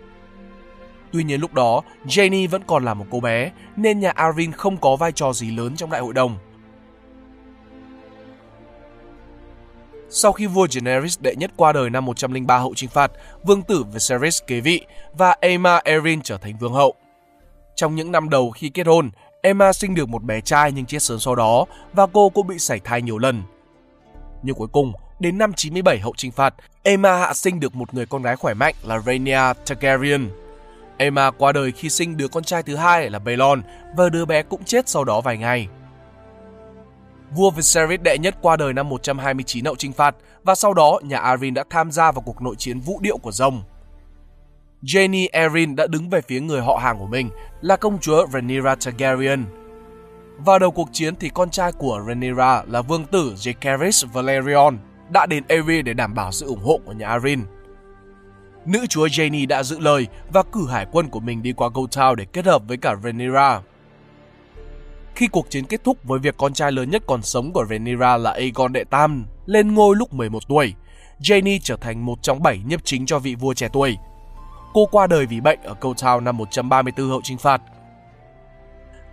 Tuy 1.13 1.25
nhiên 1.25 1.41
lúc 1.41 1.55
đó, 1.55 1.83
Jenny 2.05 2.49
vẫn 2.49 2.63
còn 2.67 2.85
là 2.85 2.95
một 2.95 3.07
cô 3.11 3.21
bé, 3.21 3.51
nên 3.77 4.01
nhà 4.01 4.11
Arryn 4.11 4.53
không 4.53 4.77
có 4.77 4.97
vai 4.97 5.13
trò 5.13 5.33
gì 5.33 5.51
lớn 5.51 5.77
trong 5.77 5.91
đại 5.91 6.01
hội 6.01 6.15
đồng. 6.15 6.39
Sau 10.17 10.33
khi 10.33 10.47
vua 10.47 10.67
Daenerys 10.71 11.21
đệ 11.21 11.35
nhất 11.35 11.51
qua 11.57 11.73
đời 11.73 11.91
năm 11.91 12.05
103 12.05 12.59
hậu 12.59 12.75
trinh 12.75 12.91
phạt, 12.91 13.13
vương 13.43 13.63
tử 13.63 13.85
Viserys 13.93 14.43
kế 14.47 14.61
vị 14.61 14.81
và 15.13 15.37
Emma 15.41 15.81
Arryn 15.85 16.23
trở 16.23 16.37
thành 16.39 16.59
vương 16.59 16.73
hậu. 16.73 16.95
Trong 17.77 17.95
những 17.95 18.13
năm 18.13 18.29
đầu 18.29 18.51
khi 18.51 18.69
kết 18.69 18.87
hôn, 18.87 19.11
Emma 19.43 19.73
sinh 19.73 19.95
được 19.95 20.09
một 20.09 20.23
bé 20.23 20.41
trai 20.41 20.73
nhưng 20.73 20.87
chết 20.87 21.03
sớm 21.03 21.21
sau 21.21 21.35
đó 21.35 21.65
và 21.93 22.07
cô 22.07 22.29
cũng 22.29 22.47
bị 22.47 22.59
sảy 22.59 22.81
thai 22.81 23.03
nhiều 23.03 23.19
lần. 23.19 23.43
Nhưng 24.43 24.57
cuối 24.57 24.69
cùng, 24.73 24.93
đến 25.21 25.39
năm 25.39 25.53
97 25.53 25.99
hậu 25.99 26.13
trinh 26.17 26.33
phạt, 26.33 26.55
Emma 26.83 27.17
hạ 27.19 27.35
sinh 27.35 27.61
được 27.61 27.75
một 27.75 27.95
người 27.95 28.07
con 28.07 28.23
gái 28.23 28.37
khỏe 28.37 28.55
mạnh 28.55 28.75
là 28.85 28.99
Rhaenyra 28.99 29.53
Targaryen. 29.53 30.31
Emma 30.97 31.31
qua 31.31 31.53
đời 31.53 31.73
khi 31.73 31.91
sinh 31.91 32.17
đứa 32.17 32.29
con 32.29 32.45
trai 32.45 32.63
thứ 32.63 32.77
hai 32.77 33.11
là 33.11 33.19
Balon 33.19 33.63
và 33.97 34.09
đứa 34.09 34.25
bé 34.25 34.43
cũng 34.43 34.65
chết 34.65 34.89
sau 34.89 35.05
đó 35.05 35.21
vài 35.21 35.39
ngày. 35.39 35.69
Vua 37.35 37.51
Viserys 37.51 38.01
đệ 38.01 38.19
nhất 38.19 38.37
qua 38.43 38.57
đời 38.57 38.73
năm 38.73 38.89
129 38.89 39.65
hậu 39.65 39.77
trinh 39.77 39.93
phạt 39.93 40.17
và 40.45 40.55
sau 40.55 40.75
đó 40.75 41.01
nhà 41.03 41.19
Arryn 41.19 41.55
đã 41.55 41.65
tham 41.71 41.91
gia 41.91 42.13
vào 42.13 42.23
cuộc 42.23 42.43
nội 42.43 42.55
chiến 42.59 42.81
vũ 42.81 43.01
điệu 43.01 43.19
của 43.19 43.33
rồng. 43.33 43.63
Jaime 44.83 45.29
Arryn 45.33 45.77
đã 45.77 45.87
đứng 45.87 46.11
về 46.11 46.21
phía 46.21 46.41
người 46.41 46.61
họ 46.61 46.77
hàng 46.83 46.99
của 46.99 47.07
mình 47.07 47.31
là 47.61 47.77
công 47.77 47.99
chúa 48.01 48.27
Rhaenyra 48.27 48.75
Targaryen. 48.75 49.45
Vào 50.39 50.59
đầu 50.59 50.71
cuộc 50.71 50.89
chiến 50.93 51.17
thì 51.17 51.31
con 51.35 51.51
trai 51.51 51.73
của 51.73 52.03
Rhaenyra 52.07 52.63
là 52.67 52.83
vương 52.83 53.05
tử 53.05 53.35
Jaehaerys 53.37 54.07
Valerion 54.13 54.79
đã 55.11 55.27
đến 55.27 55.45
Aerys 55.49 55.85
để 55.85 55.95
đảm 55.95 56.15
bảo 56.15 56.33
sự 56.33 56.47
ủng 56.47 56.63
hộ 56.65 56.81
của 56.85 56.93
nhà 56.93 57.09
Arryn. 57.09 57.41
Nữ 58.67 58.87
chúa 58.89 59.07
Jaime 59.07 59.49
đã 59.49 59.63
giữ 59.63 59.79
lời 59.79 60.07
và 60.33 60.43
cử 60.43 60.69
hải 60.69 60.87
quân 60.93 61.09
của 61.09 61.21
mình 61.21 61.43
đi 61.43 61.53
qua 61.53 61.69
Goldtown 61.69 62.15
để 62.15 62.25
kết 62.25 62.45
hợp 62.45 62.63
với 62.69 62.77
cả 62.77 62.95
Rhaenyra. 63.03 63.61
Khi 65.15 65.27
cuộc 65.27 65.51
chiến 65.51 65.65
kết 65.65 65.85
thúc 65.85 65.99
với 66.05 66.19
việc 66.19 66.35
con 66.37 66.53
trai 66.53 66.73
lớn 66.73 66.91
nhất 66.91 67.03
còn 67.07 67.23
sống 67.23 67.53
của 67.53 67.65
Rhaenyra 67.71 68.17
là 68.17 68.31
Aegon 68.31 68.73
đệ 68.73 68.85
tam 68.85 69.27
lên 69.47 69.75
ngôi 69.75 69.97
lúc 69.97 70.15
11 70.15 70.49
tuổi, 70.49 70.75
Jaime 71.21 71.59
trở 71.63 71.77
thành 71.77 72.07
một 72.07 72.23
trong 72.23 72.43
bảy 72.43 72.61
nhiếp 72.67 72.85
chính 72.85 73.07
cho 73.07 73.19
vị 73.19 73.35
vua 73.35 73.55
trẻ 73.55 73.69
tuổi. 73.73 73.97
Cô 74.73 74.87
qua 74.87 75.07
đời 75.07 75.27
vì 75.27 75.41
bệnh 75.41 75.63
ở 75.63 75.75
Goldtown 75.81 76.23
năm 76.23 76.37
134 76.37 77.09
hậu 77.09 77.21
chinh 77.25 77.39
phạt. 77.39 77.63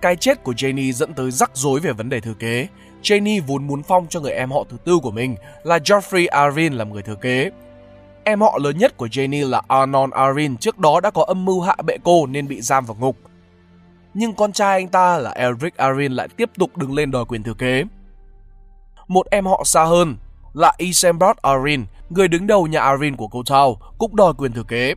Cái 0.01 0.15
chết 0.15 0.43
của 0.43 0.51
Jaime 0.51 0.91
dẫn 0.91 1.13
tới 1.13 1.31
rắc 1.31 1.51
rối 1.53 1.79
về 1.79 1.91
vấn 1.91 2.09
đề 2.09 2.19
thừa 2.19 2.33
kế. 2.33 2.67
Jaime 3.03 3.41
vốn 3.47 3.67
muốn 3.67 3.83
phong 3.83 4.07
cho 4.07 4.19
người 4.19 4.31
em 4.31 4.51
họ 4.51 4.63
thứ 4.69 4.77
tư 4.85 4.99
của 5.03 5.11
mình 5.11 5.35
là 5.63 5.77
Joffrey 5.77 6.27
Arryn 6.31 6.73
làm 6.73 6.93
người 6.93 7.01
thừa 7.01 7.15
kế. 7.15 7.51
Em 8.23 8.41
họ 8.41 8.59
lớn 8.63 8.77
nhất 8.77 8.97
của 8.97 9.07
Jaime 9.07 9.49
là 9.49 9.61
Arnon 9.67 10.09
Arryn 10.09 10.57
trước 10.57 10.79
đó 10.79 10.99
đã 10.99 11.11
có 11.11 11.23
âm 11.23 11.45
mưu 11.45 11.61
hạ 11.61 11.75
bệ 11.85 11.97
cô 12.03 12.25
nên 12.27 12.47
bị 12.47 12.61
giam 12.61 12.85
vào 12.85 12.97
ngục 12.99 13.17
nhưng 14.13 14.33
con 14.33 14.51
trai 14.51 14.77
anh 14.77 14.87
ta 14.87 15.17
là 15.17 15.31
Eric 15.31 15.77
Arryn 15.77 16.11
lại 16.11 16.27
tiếp 16.27 16.49
tục 16.57 16.77
đứng 16.77 16.93
lên 16.93 17.11
đòi 17.11 17.25
quyền 17.25 17.43
thừa 17.43 17.53
kế. 17.53 17.83
Một 19.07 19.27
em 19.31 19.45
họ 19.45 19.63
xa 19.65 19.83
hơn 19.83 20.15
là 20.53 20.73
Isambard 20.77 21.39
Arryn, 21.41 21.85
người 22.09 22.27
đứng 22.27 22.47
đầu 22.47 22.67
nhà 22.67 22.81
Arryn 22.81 23.15
của 23.15 23.27
Kotal, 23.27 23.69
cũng 23.97 24.15
đòi 24.15 24.33
quyền 24.33 24.53
thừa 24.53 24.63
kế. 24.63 24.95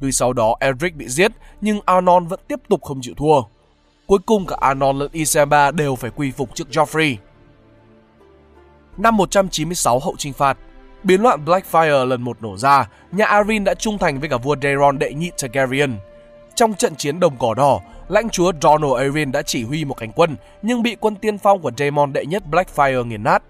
Tuy 0.00 0.12
sau 0.12 0.32
đó 0.32 0.56
Eric 0.60 0.96
bị 0.96 1.08
giết, 1.08 1.32
nhưng 1.60 1.80
Arnon 1.86 2.26
vẫn 2.26 2.40
tiếp 2.48 2.60
tục 2.68 2.82
không 2.82 3.00
chịu 3.02 3.14
thua. 3.16 3.42
Cuối 4.06 4.18
cùng 4.26 4.46
cả 4.46 4.56
Arnon 4.60 4.98
lẫn 4.98 5.08
Isambard 5.12 5.76
đều 5.76 5.96
phải 5.96 6.10
quy 6.16 6.30
phục 6.30 6.54
trước 6.54 6.68
Joffrey. 6.70 7.16
Năm 8.96 9.16
196 9.16 9.98
hậu 9.98 10.14
trinh 10.18 10.32
phạt, 10.32 10.58
biến 11.02 11.22
loạn 11.22 11.44
Blackfire 11.44 12.04
lần 12.04 12.22
một 12.22 12.42
nổ 12.42 12.56
ra, 12.56 12.88
nhà 13.12 13.24
Arryn 13.24 13.64
đã 13.64 13.74
trung 13.74 13.98
thành 13.98 14.20
với 14.20 14.28
cả 14.28 14.36
vua 14.36 14.56
Daeron 14.62 14.98
đệ 14.98 15.12
nhị 15.12 15.30
Targaryen. 15.42 15.98
Trong 16.58 16.74
trận 16.74 16.96
chiến 16.96 17.20
đồng 17.20 17.36
cỏ 17.38 17.54
đỏ, 17.54 17.80
lãnh 18.08 18.30
chúa 18.30 18.52
Donald 18.62 18.94
Arryn 18.96 19.32
đã 19.32 19.42
chỉ 19.42 19.64
huy 19.64 19.84
một 19.84 19.94
cánh 19.94 20.12
quân 20.12 20.36
nhưng 20.62 20.82
bị 20.82 20.96
quân 21.00 21.16
tiên 21.16 21.38
phong 21.38 21.60
của 21.60 21.70
Daemon 21.78 22.12
đệ 22.12 22.24
nhất 22.26 22.42
Blackfire 22.50 23.04
nghiền 23.04 23.22
nát. 23.22 23.42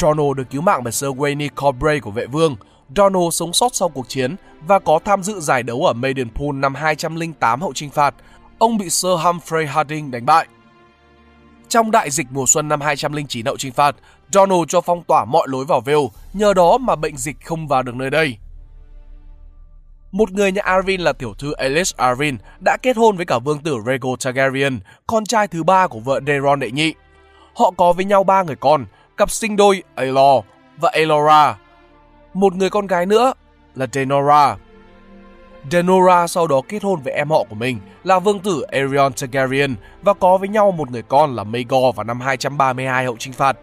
Donald 0.00 0.36
được 0.36 0.44
cứu 0.50 0.62
mạng 0.62 0.84
bởi 0.84 0.92
Sir 0.92 1.10
Wayne 1.10 1.48
Corbray 1.56 2.00
của 2.00 2.10
vệ 2.10 2.26
vương. 2.26 2.56
Donald 2.96 3.28
sống 3.32 3.52
sót 3.52 3.74
sau 3.74 3.88
cuộc 3.88 4.08
chiến 4.08 4.36
và 4.66 4.78
có 4.78 4.98
tham 5.04 5.22
dự 5.22 5.40
giải 5.40 5.62
đấu 5.62 5.84
ở 5.86 5.92
Maidenpool 5.92 6.54
năm 6.54 6.74
208 6.74 7.60
hậu 7.60 7.72
trinh 7.74 7.90
phạt. 7.90 8.14
Ông 8.58 8.78
bị 8.78 8.90
Sir 8.90 9.12
Humphrey 9.24 9.66
Harding 9.66 10.10
đánh 10.10 10.26
bại. 10.26 10.46
Trong 11.68 11.90
đại 11.90 12.10
dịch 12.10 12.26
mùa 12.30 12.46
xuân 12.46 12.68
năm 12.68 12.80
209 12.80 13.46
hậu 13.46 13.56
trinh 13.56 13.72
phạt, 13.72 13.96
Donald 14.32 14.64
cho 14.68 14.80
phong 14.80 15.02
tỏa 15.02 15.24
mọi 15.24 15.48
lối 15.50 15.64
vào 15.64 15.80
Vale, 15.80 16.08
nhờ 16.32 16.54
đó 16.54 16.78
mà 16.78 16.96
bệnh 16.96 17.16
dịch 17.16 17.36
không 17.44 17.68
vào 17.68 17.82
được 17.82 17.94
nơi 17.94 18.10
đây. 18.10 18.36
Một 20.12 20.32
người 20.32 20.52
nhà 20.52 20.62
Arvin 20.64 21.00
là 21.00 21.12
tiểu 21.12 21.34
thư 21.38 21.52
Alice 21.52 21.90
Arvin 21.96 22.36
đã 22.64 22.76
kết 22.82 22.96
hôn 22.96 23.16
với 23.16 23.26
cả 23.26 23.38
vương 23.38 23.58
tử 23.58 23.76
Rhaegal 23.86 24.12
Targaryen, 24.24 24.80
con 25.06 25.24
trai 25.24 25.48
thứ 25.48 25.62
ba 25.62 25.86
của 25.86 25.98
vợ 25.98 26.20
Daeron 26.26 26.60
đệ 26.60 26.70
nhị. 26.70 26.94
Họ 27.54 27.70
có 27.76 27.92
với 27.92 28.04
nhau 28.04 28.24
ba 28.24 28.42
người 28.42 28.56
con, 28.56 28.84
cặp 29.16 29.30
sinh 29.30 29.56
đôi 29.56 29.82
Aelor 29.94 30.44
và 30.80 30.90
Aelora. 30.92 31.56
Một 32.34 32.54
người 32.54 32.70
con 32.70 32.86
gái 32.86 33.06
nữa 33.06 33.32
là 33.74 33.86
Daenora. 33.92 34.56
Daenora 35.70 36.26
sau 36.26 36.46
đó 36.46 36.60
kết 36.68 36.82
hôn 36.82 37.00
với 37.02 37.12
em 37.12 37.30
họ 37.30 37.44
của 37.48 37.54
mình 37.54 37.78
là 38.04 38.18
vương 38.18 38.40
tử 38.40 38.62
Aerion 38.62 39.12
Targaryen 39.12 39.74
và 40.02 40.14
có 40.14 40.36
với 40.36 40.48
nhau 40.48 40.70
một 40.70 40.90
người 40.90 41.02
con 41.02 41.36
là 41.36 41.44
Maegor 41.44 41.96
vào 41.96 42.04
năm 42.04 42.20
232 42.20 43.04
hậu 43.04 43.16
trinh 43.18 43.32
phạt. 43.32 43.56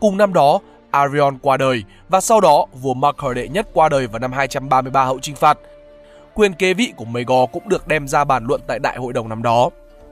Cùng 0.00 0.16
năm 0.16 0.32
đó, 0.32 0.60
Arion 0.90 1.38
qua 1.38 1.56
đời 1.56 1.84
và 2.08 2.20
sau 2.20 2.40
đó 2.40 2.66
vua 2.72 2.94
Marker 2.94 3.36
đệ 3.36 3.48
nhất 3.48 3.68
qua 3.72 3.88
đời 3.88 4.06
vào 4.06 4.18
năm 4.18 4.32
233 4.32 5.04
hậu 5.04 5.18
trinh 5.18 5.36
phạt. 5.36 5.58
Quyền 6.34 6.52
kế 6.52 6.74
vị 6.74 6.92
của 6.96 7.04
Maegor 7.04 7.50
cũng 7.52 7.68
được 7.68 7.88
đem 7.88 8.08
ra 8.08 8.24
bàn 8.24 8.44
luận 8.48 8.60
tại 8.66 8.78
đại 8.78 8.96
hội 8.98 9.12
đồng 9.12 9.28
năm 9.28 9.42
đó. 9.42 9.70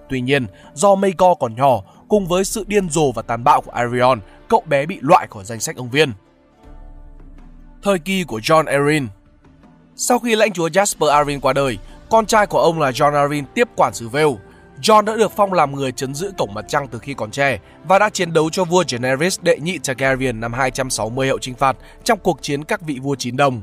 Tuy 0.08 0.20
nhiên, 0.20 0.46
do 0.74 0.94
Maegor 0.94 1.38
còn 1.40 1.54
nhỏ, 1.54 1.80
cùng 2.08 2.26
với 2.26 2.44
sự 2.44 2.64
điên 2.66 2.90
rồ 2.90 3.12
và 3.12 3.22
tàn 3.22 3.44
bạo 3.44 3.60
của 3.60 3.70
Arion, 3.70 4.20
cậu 4.48 4.62
bé 4.66 4.86
bị 4.86 4.98
loại 5.00 5.26
khỏi 5.30 5.44
danh 5.44 5.60
sách 5.60 5.76
ông 5.76 5.90
viên. 5.90 6.12
Thời 7.82 7.98
kỳ 7.98 8.24
của 8.24 8.38
John 8.38 8.66
Arryn 8.66 9.06
Sau 9.96 10.18
khi 10.18 10.36
lãnh 10.36 10.52
chúa 10.52 10.68
Jasper 10.68 11.08
Arryn 11.08 11.40
qua 11.40 11.52
đời, 11.52 11.78
con 12.10 12.26
trai 12.26 12.46
của 12.46 12.60
ông 12.60 12.80
là 12.80 12.90
John 12.90 13.14
Arryn 13.14 13.44
tiếp 13.54 13.68
quản 13.76 13.94
xứ 13.94 14.08
Vale. 14.08 14.36
John 14.82 15.04
đã 15.04 15.16
được 15.16 15.32
phong 15.36 15.52
làm 15.52 15.76
người 15.76 15.92
chấn 15.92 16.14
giữ 16.14 16.32
cổng 16.38 16.54
mặt 16.54 16.64
trăng 16.68 16.88
từ 16.88 16.98
khi 16.98 17.14
còn 17.14 17.30
trẻ 17.30 17.58
và 17.84 17.98
đã 17.98 18.10
chiến 18.10 18.32
đấu 18.32 18.50
cho 18.50 18.64
vua 18.64 18.84
Daenerys 18.88 19.40
đệ 19.42 19.58
nhị 19.58 19.78
Targaryen 19.78 20.40
năm 20.40 20.52
260 20.52 21.28
hậu 21.28 21.38
chinh 21.38 21.54
phạt 21.54 21.76
trong 22.04 22.18
cuộc 22.18 22.42
chiến 22.42 22.64
các 22.64 22.82
vị 22.82 22.98
vua 23.02 23.14
chín 23.14 23.36
đồng. 23.36 23.62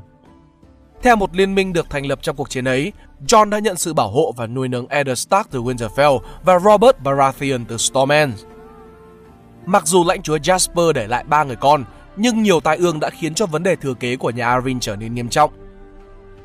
Theo 1.01 1.15
một 1.15 1.35
liên 1.35 1.55
minh 1.55 1.73
được 1.73 1.89
thành 1.89 2.05
lập 2.05 2.19
trong 2.21 2.35
cuộc 2.35 2.49
chiến 2.49 2.67
ấy, 2.67 2.91
John 3.27 3.49
đã 3.49 3.59
nhận 3.59 3.77
sự 3.77 3.93
bảo 3.93 4.09
hộ 4.09 4.33
và 4.37 4.47
nuôi 4.47 4.67
nấng 4.67 4.87
Eddard 4.87 5.21
Stark 5.21 5.51
từ 5.51 5.61
Winterfell 5.61 6.19
và 6.43 6.59
Robert 6.59 6.97
Baratheon 7.03 7.59
từ 7.67 7.77
Stormend. 7.77 8.33
Mặc 9.65 9.87
dù 9.87 10.03
lãnh 10.05 10.21
chúa 10.21 10.37
Jasper 10.37 10.91
để 10.91 11.07
lại 11.07 11.23
ba 11.23 11.43
người 11.43 11.55
con, 11.55 11.83
nhưng 12.15 12.43
nhiều 12.43 12.59
tai 12.59 12.77
ương 12.77 12.99
đã 12.99 13.09
khiến 13.09 13.33
cho 13.33 13.45
vấn 13.45 13.63
đề 13.63 13.75
thừa 13.75 13.93
kế 13.93 14.15
của 14.15 14.29
nhà 14.29 14.47
Arryn 14.47 14.79
trở 14.79 14.95
nên 14.95 15.13
nghiêm 15.13 15.29
trọng. 15.29 15.51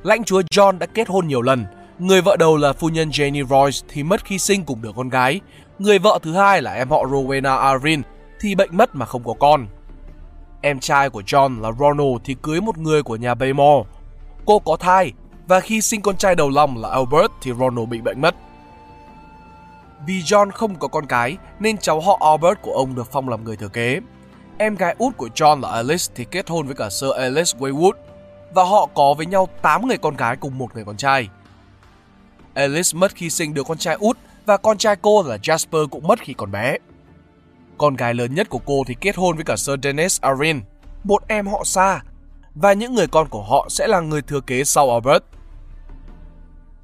Lãnh 0.03 0.25
chúa 0.25 0.43
John 0.51 0.79
đã 0.79 0.87
kết 0.87 1.09
hôn 1.09 1.29
nhiều 1.29 1.43
lần, 1.43 1.65
Người 1.99 2.21
vợ 2.21 2.37
đầu 2.37 2.57
là 2.57 2.73
phu 2.73 2.89
nhân 2.89 3.11
Jenny 3.11 3.47
Royce 3.47 3.87
thì 3.89 4.03
mất 4.03 4.25
khi 4.25 4.39
sinh 4.39 4.65
cùng 4.65 4.83
đứa 4.83 4.93
con 4.97 5.09
gái. 5.09 5.41
Người 5.79 5.99
vợ 5.99 6.19
thứ 6.23 6.33
hai 6.35 6.63
là 6.63 6.73
em 6.73 6.91
họ 6.91 7.05
Rowena 7.05 7.59
Arin 7.59 8.03
thì 8.41 8.55
bệnh 8.55 8.77
mất 8.77 8.95
mà 8.95 9.07
không 9.07 9.25
có 9.25 9.35
con. 9.39 9.67
Em 10.61 10.81
trai 10.81 11.11
của 11.11 11.21
John 11.21 11.61
là 11.61 11.73
Ronald 11.73 12.17
thì 12.25 12.37
cưới 12.43 12.61
một 12.61 12.79
người 12.79 13.03
của 13.03 13.17
nhà 13.17 13.35
Baymore. 13.35 13.89
Cô 14.47 14.59
có 14.59 14.77
thai 14.77 15.13
và 15.47 15.61
khi 15.61 15.81
sinh 15.81 16.03
con 16.03 16.17
trai 16.17 16.35
đầu 16.35 16.51
lòng 16.51 16.79
là 16.79 16.89
Albert 16.89 17.33
thì 17.43 17.53
Ronald 17.53 17.89
bị 17.89 18.01
bệnh 18.01 18.21
mất. 18.21 18.35
Vì 20.07 20.21
John 20.21 20.51
không 20.51 20.75
có 20.75 20.89
con 20.89 21.07
cái 21.07 21.37
nên 21.61 21.79
cháu 21.79 22.01
họ 22.01 22.19
Albert 22.21 22.59
của 22.63 22.73
ông 22.73 22.95
được 22.95 23.13
phong 23.13 23.29
làm 23.29 23.45
người 23.45 23.57
thừa 23.57 23.69
kế. 23.69 24.01
Em 24.59 24.75
gái 24.75 24.95
út 24.99 25.17
của 25.17 25.29
John 25.35 25.61
là 25.61 25.69
Alice 25.69 26.13
thì 26.15 26.25
kết 26.31 26.49
hôn 26.49 26.67
với 26.67 26.75
cả 26.75 26.91
Sir 26.91 27.11
Alice 27.11 27.59
Waywood. 27.59 27.93
và 28.55 28.65
họ 28.65 28.89
có 28.95 29.15
với 29.15 29.27
nhau 29.27 29.49
8 29.63 29.87
người 29.87 29.99
con 29.99 30.17
gái 30.17 30.37
cùng 30.37 30.59
một 30.59 30.75
người 30.75 30.85
con 30.85 30.97
trai. 30.97 31.29
Alice 32.59 32.99
mất 32.99 33.15
khi 33.15 33.31
sinh 33.31 33.55
đứa 33.55 33.63
con 33.63 33.79
trai 33.79 33.95
út 33.95 34.19
và 34.47 34.57
con 34.57 34.79
trai 34.79 34.97
cô 35.03 35.23
là 35.23 35.37
Jasper 35.37 35.89
cũng 35.89 36.07
mất 36.07 36.19
khi 36.21 36.33
còn 36.33 36.51
bé. 36.51 36.77
Con 37.79 37.97
gái 37.97 38.15
lớn 38.15 38.35
nhất 38.35 38.49
của 38.49 38.59
cô 38.59 38.83
thì 38.87 38.97
kết 39.01 39.17
hôn 39.17 39.37
với 39.37 39.45
cả 39.45 39.57
Sir 39.57 39.75
Dennis 39.83 40.21
Arin, 40.21 40.61
một 41.05 41.29
em 41.29 41.47
họ 41.47 41.65
xa, 41.65 42.01
và 42.55 42.73
những 42.73 42.95
người 42.95 43.07
con 43.07 43.29
của 43.29 43.43
họ 43.43 43.67
sẽ 43.71 43.87
là 43.87 44.01
người 44.01 44.23
thừa 44.23 44.41
kế 44.41 44.65
sau 44.65 44.91
Albert. 44.91 45.23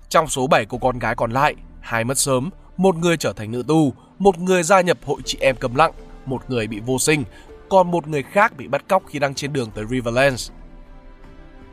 Trong 0.08 0.28
số 0.28 0.46
7 0.46 0.66
cô 0.66 0.78
con 0.78 0.98
gái 0.98 1.14
còn 1.14 1.30
lại, 1.30 1.54
hai 1.80 2.04
mất 2.04 2.18
sớm, 2.18 2.50
một 2.76 2.96
người 2.96 3.16
trở 3.16 3.32
thành 3.32 3.50
nữ 3.50 3.62
tu, 3.68 3.92
một 4.18 4.38
người 4.38 4.62
gia 4.62 4.80
nhập 4.80 4.98
hội 5.06 5.20
chị 5.24 5.38
em 5.40 5.56
cầm 5.60 5.74
lặng, 5.74 5.92
một 6.26 6.50
người 6.50 6.66
bị 6.66 6.80
vô 6.80 6.98
sinh, 6.98 7.24
còn 7.68 7.90
một 7.90 8.08
người 8.08 8.22
khác 8.22 8.56
bị 8.56 8.68
bắt 8.68 8.88
cóc 8.88 9.02
khi 9.08 9.18
đang 9.18 9.34
trên 9.34 9.52
đường 9.52 9.70
tới 9.74 9.84
Riverlands. 9.90 10.50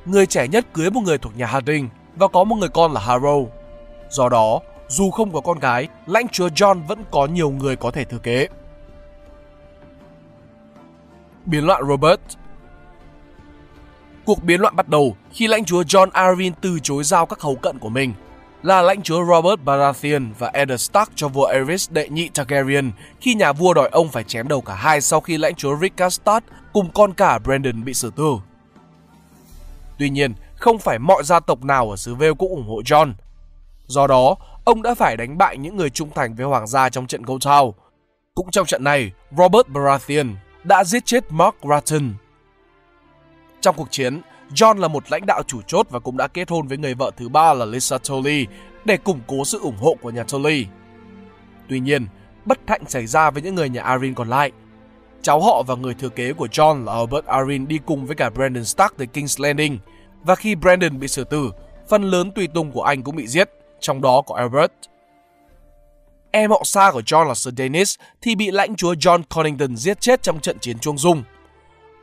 Người 0.06 0.26
trẻ 0.26 0.48
nhất 0.48 0.66
cưới 0.74 0.92
một 0.92 1.02
người 1.02 1.18
thuộc 1.18 1.38
nhà 1.38 1.46
Harding 1.46 1.90
và 2.16 2.28
có 2.28 2.44
một 2.44 2.56
người 2.56 2.70
con 2.70 2.94
là 2.94 3.02
Harrow. 3.02 3.48
Do 4.12 4.30
đó, 4.30 4.60
dù 4.88 5.12
không 5.12 5.34
có 5.34 5.42
con 5.42 5.60
gái, 5.60 5.88
lãnh 6.06 6.28
chúa 6.28 6.48
John 6.48 6.88
vẫn 6.88 7.04
có 7.12 7.26
nhiều 7.26 7.50
người 7.50 7.76
có 7.76 7.92
thể 7.92 8.04
thừa 8.04 8.18
kế. 8.18 8.48
Biến 11.46 11.66
loạn 11.66 11.84
Robert 11.88 12.22
Cuộc 14.26 14.44
biến 14.44 14.62
loạn 14.62 14.76
bắt 14.76 14.90
đầu 14.90 15.16
khi 15.32 15.48
lãnh 15.48 15.66
chúa 15.66 15.82
John 15.82 16.10
Arryn 16.14 16.54
từ 16.62 16.80
chối 16.84 17.04
giao 17.04 17.26
các 17.26 17.42
hầu 17.42 17.56
cận 17.56 17.80
của 17.80 17.90
mình 17.90 18.14
là 18.64 18.82
lãnh 18.82 19.02
chúa 19.02 19.26
Robert 19.26 19.62
Baratheon 19.66 20.24
và 20.40 20.50
Eddard 20.54 20.84
Stark 20.84 21.12
cho 21.16 21.28
vua 21.28 21.46
Aerys 21.46 21.92
đệ 21.92 22.10
nhị 22.10 22.30
Targaryen 22.30 22.92
khi 23.22 23.34
nhà 23.34 23.54
vua 23.54 23.74
đòi 23.74 23.90
ông 23.90 24.10
phải 24.10 24.24
chém 24.24 24.48
đầu 24.48 24.62
cả 24.62 24.76
hai 24.76 25.02
sau 25.02 25.22
khi 25.22 25.38
lãnh 25.38 25.56
chúa 25.56 25.78
Rickard 25.78 26.16
Stark 26.16 26.46
cùng 26.74 26.90
con 26.94 27.14
cả 27.14 27.40
Brandon 27.40 27.84
bị 27.84 27.94
xử 27.94 28.12
tử. 28.16 28.36
Tuy 30.00 30.10
nhiên, 30.10 30.34
không 30.56 30.80
phải 30.80 31.00
mọi 31.00 31.24
gia 31.24 31.40
tộc 31.40 31.64
nào 31.64 31.90
ở 31.90 31.96
xứ 31.96 32.16
Vale 32.16 32.34
cũng 32.34 32.52
ủng 32.52 32.68
hộ 32.68 32.82
John. 32.82 33.14
Do 33.92 34.08
đó, 34.08 34.36
ông 34.66 34.82
đã 34.82 34.96
phải 34.96 35.18
đánh 35.18 35.38
bại 35.38 35.58
những 35.58 35.78
người 35.78 35.90
trung 35.90 36.10
thành 36.16 36.36
với 36.36 36.46
hoàng 36.46 36.68
gia 36.68 36.90
trong 36.90 37.08
trận 37.08 37.24
Gold 37.24 37.48
Town. 37.48 37.72
Cũng 38.36 38.52
trong 38.52 38.66
trận 38.66 38.84
này, 38.84 39.12
Robert 39.38 39.68
Baratheon 39.68 40.28
đã 40.64 40.84
giết 40.84 41.06
chết 41.06 41.24
Mark 41.30 41.56
Ratton. 41.70 42.14
Trong 43.62 43.76
cuộc 43.76 43.92
chiến, 43.92 44.22
John 44.56 44.80
là 44.80 44.88
một 44.88 45.12
lãnh 45.12 45.26
đạo 45.26 45.44
chủ 45.48 45.62
chốt 45.68 45.88
và 45.90 46.00
cũng 46.00 46.18
đã 46.18 46.28
kết 46.28 46.50
hôn 46.50 46.68
với 46.68 46.78
người 46.78 46.94
vợ 46.94 47.12
thứ 47.18 47.30
ba 47.30 47.54
là 47.54 47.66
Lisa 47.66 47.98
Tully 47.98 48.48
để 48.86 48.98
củng 48.98 49.20
cố 49.28 49.46
sự 49.46 49.60
ủng 49.60 49.78
hộ 49.78 49.96
của 50.02 50.10
nhà 50.10 50.24
Tully. 50.24 50.66
Tuy 51.70 51.80
nhiên, 51.80 52.08
bất 52.46 52.60
hạnh 52.68 52.82
xảy 52.88 53.08
ra 53.08 53.32
với 53.32 53.42
những 53.42 53.56
người 53.56 53.70
nhà 53.70 53.84
Arryn 53.84 54.14
còn 54.14 54.30
lại. 54.30 54.52
Cháu 55.22 55.42
họ 55.42 55.64
và 55.68 55.76
người 55.76 55.94
thừa 55.94 56.10
kế 56.10 56.34
của 56.34 56.48
John 56.52 56.86
là 56.86 56.94
Albert 56.94 57.26
Arryn 57.26 57.68
đi 57.68 57.80
cùng 57.86 58.06
với 58.06 58.16
cả 58.16 58.30
Brandon 58.30 58.66
Stark 58.66 58.98
tới 58.98 59.08
King's 59.14 59.44
Landing 59.44 59.78
và 60.24 60.36
khi 60.36 60.56
Brandon 60.56 61.00
bị 61.00 61.08
xử 61.08 61.24
tử, 61.24 61.52
phần 61.90 62.04
lớn 62.04 62.32
tùy 62.36 62.48
tùng 62.48 62.72
của 62.72 62.84
anh 62.84 63.04
cũng 63.04 63.16
bị 63.16 63.28
giết, 63.28 63.50
trong 63.82 64.02
đó 64.02 64.22
có 64.22 64.36
Albert. 64.36 64.72
Em 66.32 66.52
họ 66.52 66.62
xa 66.66 66.92
của 66.92 67.02
John 67.02 67.28
là 67.28 67.34
Sir 67.34 67.54
Dennis 67.58 67.96
thì 68.22 68.36
bị 68.36 68.52
lãnh 68.52 68.76
chúa 68.76 68.94
John 68.94 69.24
Connington 69.36 69.76
giết 69.76 70.02
chết 70.02 70.24
trong 70.24 70.40
trận 70.40 70.60
chiến 70.60 70.80
chuông 70.80 70.98
dung. 70.98 71.24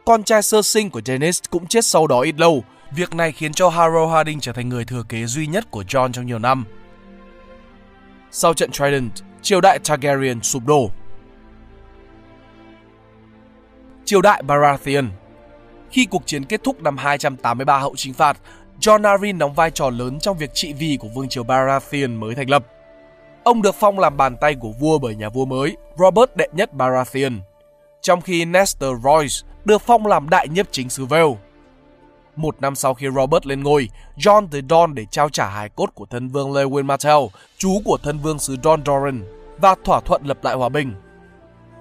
Con 0.06 0.23
trai 0.23 0.42
sơ 0.42 0.62
sinh 0.62 0.90
của 0.90 1.00
Dennis 1.04 1.40
cũng 1.50 1.66
chết 1.66 1.85
sau 1.85 2.06
đó 2.06 2.20
ít 2.20 2.35
lâu. 2.38 2.64
Việc 2.90 3.14
này 3.14 3.32
khiến 3.32 3.52
cho 3.52 3.68
Harrow 3.68 4.08
Harding 4.08 4.40
trở 4.40 4.52
thành 4.52 4.68
người 4.68 4.85
thừa 4.85 5.02
kế 5.08 5.26
duy 5.26 5.47
nhất 5.47 5.70
của 5.70 5.82
John 5.82 6.12
trong 6.12 6.26
nhiều 6.26 6.38
năm. 6.38 6.64
Sau 8.30 8.54
trận 8.54 8.70
Trident, 8.70 9.12
triều 9.42 9.61
đại 9.61 9.78
Targaryen 9.78 10.42
sụp 10.42 10.66
đổ. 10.66 10.90
Triều 14.04 14.23
đại 14.23 14.42
Baratheon 14.42 15.04
Khi 15.90 16.06
cuộc 16.06 16.26
chiến 16.26 16.44
kết 16.44 16.61
thúc 16.64 16.82
năm 16.82 16.97
283 16.97 17.78
hậu 17.78 17.94
chính 17.97 18.14
phạt, 18.14 18.38
John 18.80 19.04
Arryn 19.04 19.38
đóng 19.38 19.54
vai 19.54 19.70
trò 19.70 19.90
lớn 19.90 20.18
trong 20.20 20.38
việc 20.38 20.54
trị 20.54 20.73
vì 20.73 20.99
của 21.00 21.08
vương 21.08 21.28
triều 21.28 21.44
Baratheon 21.44 22.08
mới 22.08 22.35
thành 22.35 22.50
lập. 22.50 22.64
Ông 23.44 23.62
được 23.62 23.75
phong 23.75 23.99
làm 23.99 24.16
bàn 24.16 24.37
tay 24.40 24.54
của 24.54 24.70
vua 24.80 24.99
bởi 24.99 25.14
nhà 25.14 25.28
vua 25.28 25.44
mới, 25.44 25.76
Robert 25.97 26.30
đệ 26.35 26.47
nhất 26.52 26.75
Baratheon, 26.75 27.32
trong 28.00 28.20
khi 28.20 28.44
Nestor 28.44 29.02
Royce 29.04 29.49
được 29.64 29.82
phong 29.82 30.06
làm 30.06 30.28
đại 30.28 30.49
nhiếp 30.49 30.66
chính 30.73 30.90
xứ 30.90 31.04
Vale. 31.04 31.35
Một 32.37 32.61
năm 32.61 32.75
sau 32.75 32.94
khi 32.94 33.06
Robert 33.16 33.47
lên 33.47 33.62
ngôi, 33.62 33.88
John 34.16 34.49
tới 34.50 34.62
Don 34.70 34.94
để 34.94 35.04
trao 35.11 35.28
trả 35.28 35.49
hài 35.49 35.68
cốt 35.68 35.90
của 35.94 36.06
thân 36.11 36.28
vương 36.28 36.52
Lewin 36.52 36.85
Martell, 36.85 37.26
chú 37.56 37.80
của 37.85 37.99
thân 38.02 38.18
vương 38.18 38.38
xứ 38.38 38.56
Don 38.64 38.82
Doran, 38.87 39.25
và 39.58 39.75
thỏa 39.85 40.00
thuận 40.00 40.23
lập 40.25 40.38
lại 40.42 40.54
hòa 40.54 40.68
bình. 40.68 40.94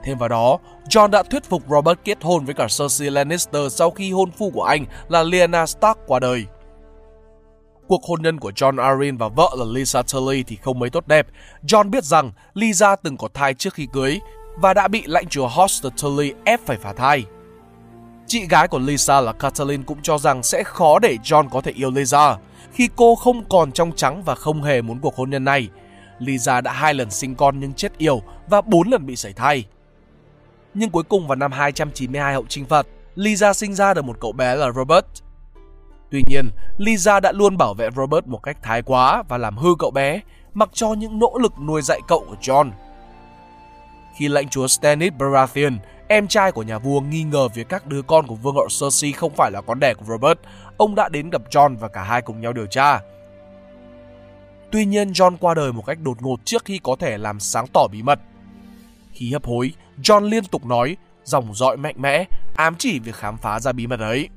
Thêm 0.04 0.18
vào 0.18 0.30
đó, 0.30 0.58
John 0.89 1.10
đã 1.10 1.24
thuyết 1.24 1.44
phục 1.50 1.63
Robert 1.70 2.00
kết 2.04 2.18
hôn 2.22 2.46
với 2.46 2.54
cả 2.54 2.63
Cersei 2.63 3.10
Lannister 3.10 3.74
sau 3.74 3.92
khi 3.92 4.12
hôn 4.12 4.32
phu 4.32 4.50
của 4.50 4.63
anh 4.63 4.86
là 5.10 5.24
Lyanna 5.24 5.66
Stark 5.66 6.00
qua 6.08 6.20
đời. 6.20 6.46
Cuộc 7.88 8.03
hôn 8.03 8.22
nhân 8.22 8.39
của 8.39 8.51
John 8.51 8.84
Arryn 8.84 9.17
và 9.17 9.27
vợ 9.27 9.50
là 9.58 9.65
Lisa 9.65 10.01
Tully 10.01 10.44
thì 10.44 10.56
không 10.56 10.79
mấy 10.79 10.89
tốt 10.89 11.08
đẹp. 11.08 11.27
John 11.63 11.89
biết 11.89 12.03
rằng 12.03 12.32
Lisa 12.53 12.96
từng 12.96 13.17
có 13.17 13.27
thai 13.34 13.53
trước 13.53 13.74
khi 13.74 13.88
cưới 13.94 14.20
và 14.56 14.74
đã 14.74 14.88
bị 14.88 15.03
lãnh 15.06 15.27
chúa 15.27 15.48
Hoster 15.48 15.91
Tully 16.01 16.34
ép 16.44 16.60
phải 16.65 16.77
phá 16.77 16.94
thai. 16.94 17.25
Chị 18.27 18.48
gái 18.48 18.67
của 18.67 18.79
Lisa 18.79 19.22
là 19.22 19.34
Kathleen 19.34 19.84
cũng 19.84 20.01
cho 20.01 20.17
rằng 20.17 20.44
sẽ 20.44 20.63
khó 20.63 21.00
để 21.00 21.17
John 21.24 21.50
có 21.50 21.62
thể 21.62 21.72
yêu 21.72 21.91
Lisa 21.91 22.38
khi 22.74 22.89
cô 22.96 23.15
không 23.15 23.50
còn 23.50 23.72
trong 23.72 23.91
trắng 23.96 24.24
và 24.24 24.36
không 24.36 24.63
hề 24.63 24.82
muốn 24.82 25.00
cuộc 25.00 25.15
hôn 25.15 25.29
nhân 25.29 25.44
này. 25.44 25.70
Lisa 26.20 26.62
đã 26.62 26.72
hai 26.72 26.94
lần 26.94 27.12
sinh 27.12 27.36
con 27.36 27.60
nhưng 27.60 27.74
chết 27.74 27.98
yểu 27.98 28.22
và 28.50 28.62
bốn 28.62 28.89
lần 28.89 29.06
bị 29.06 29.15
sảy 29.15 29.34
thai. 29.34 29.65
Nhưng 30.74 30.89
cuối 30.89 31.03
cùng 31.03 31.27
vào 31.27 31.36
năm 31.36 31.51
292 31.51 32.34
hậu 32.34 32.46
trinh 32.50 32.65
phạt, 32.65 32.88
Lisa 33.15 33.53
sinh 33.53 33.75
ra 33.75 33.94
được 33.94 34.01
một 34.01 34.17
cậu 34.20 34.32
bé 34.32 34.56
là 34.56 34.72
Robert. 34.72 35.06
Tuy 36.12 36.24
nhiên, 36.28 36.50
Lisa 36.78 37.20
đã 37.20 37.32
luôn 37.32 37.58
bảo 37.58 37.74
vệ 37.74 37.90
Robert 37.96 38.26
một 38.26 38.44
cách 38.44 38.58
thái 38.64 38.82
quá 38.82 39.24
và 39.30 39.38
làm 39.38 39.58
hư 39.58 39.70
cậu 39.80 39.92
bé, 39.92 40.22
mặc 40.54 40.70
cho 40.74 40.94
những 40.94 41.20
nỗ 41.20 41.38
lực 41.42 41.54
nuôi 41.60 41.82
dạy 41.82 42.00
cậu 42.08 42.26
của 42.30 42.36
John. 42.42 42.72
Khi 44.18 44.28
lãnh 44.28 44.50
chúa 44.50 44.68
Stannis 44.68 45.14
Baratheon 45.14 45.74
Em 46.10 46.28
trai 46.28 46.52
của 46.52 46.64
nhà 46.64 46.78
vua 46.78 47.02
nghi 47.02 47.24
ngờ 47.24 47.48
việc 47.48 47.70
các 47.70 47.86
đứa 47.86 48.02
con 48.02 48.28
của 48.28 48.36
vương 48.36 48.56
hậu 48.56 48.68
Cersei 48.68 49.12
không 49.12 49.36
phải 49.36 49.52
là 49.52 49.62
con 49.62 49.80
đẻ 49.80 49.94
của 49.94 50.06
Robert. 50.08 50.40
Ông 50.78 50.96
đã 50.96 51.10
đến 51.10 51.30
gặp 51.30 51.42
John 51.50 51.78
và 51.78 51.88
cả 51.88 52.04
hai 52.04 52.22
cùng 52.22 52.42
nhau 52.42 52.54
điều 52.54 52.66
tra. 52.66 53.00
Tuy 54.72 54.86
nhiên 54.86 55.12
John 55.12 55.38
qua 55.40 55.54
đời 55.54 55.74
một 55.74 55.86
cách 55.86 55.98
đột 56.02 56.22
ngột 56.22 56.40
trước 56.46 56.66
khi 56.66 56.80
có 56.84 56.96
thể 57.00 57.18
làm 57.18 57.40
sáng 57.40 57.68
tỏ 57.74 57.88
bí 57.92 58.02
mật. 58.02 58.20
Khi 59.14 59.32
hấp 59.32 59.46
hối, 59.46 59.74
John 60.04 60.30
liên 60.30 60.44
tục 60.46 60.66
nói, 60.66 60.98
dòng 61.24 61.54
dõi 61.54 61.78
mạnh 61.78 61.96
mẽ, 61.98 62.26
ám 62.56 62.76
chỉ 62.80 63.00
việc 63.00 63.16
khám 63.16 63.38
phá 63.38 63.60
ra 63.60 63.72
bí 63.72 63.88
mật 63.88 64.00
ấy. 64.00 64.30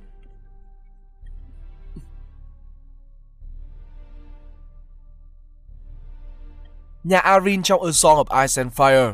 Nhà 7.04 7.18
Arin 7.18 7.62
trong 7.62 7.82
A 7.82 7.92
Song 7.92 8.18
of 8.18 8.42
Ice 8.42 8.62
and 8.62 8.72
Fire 8.72 9.12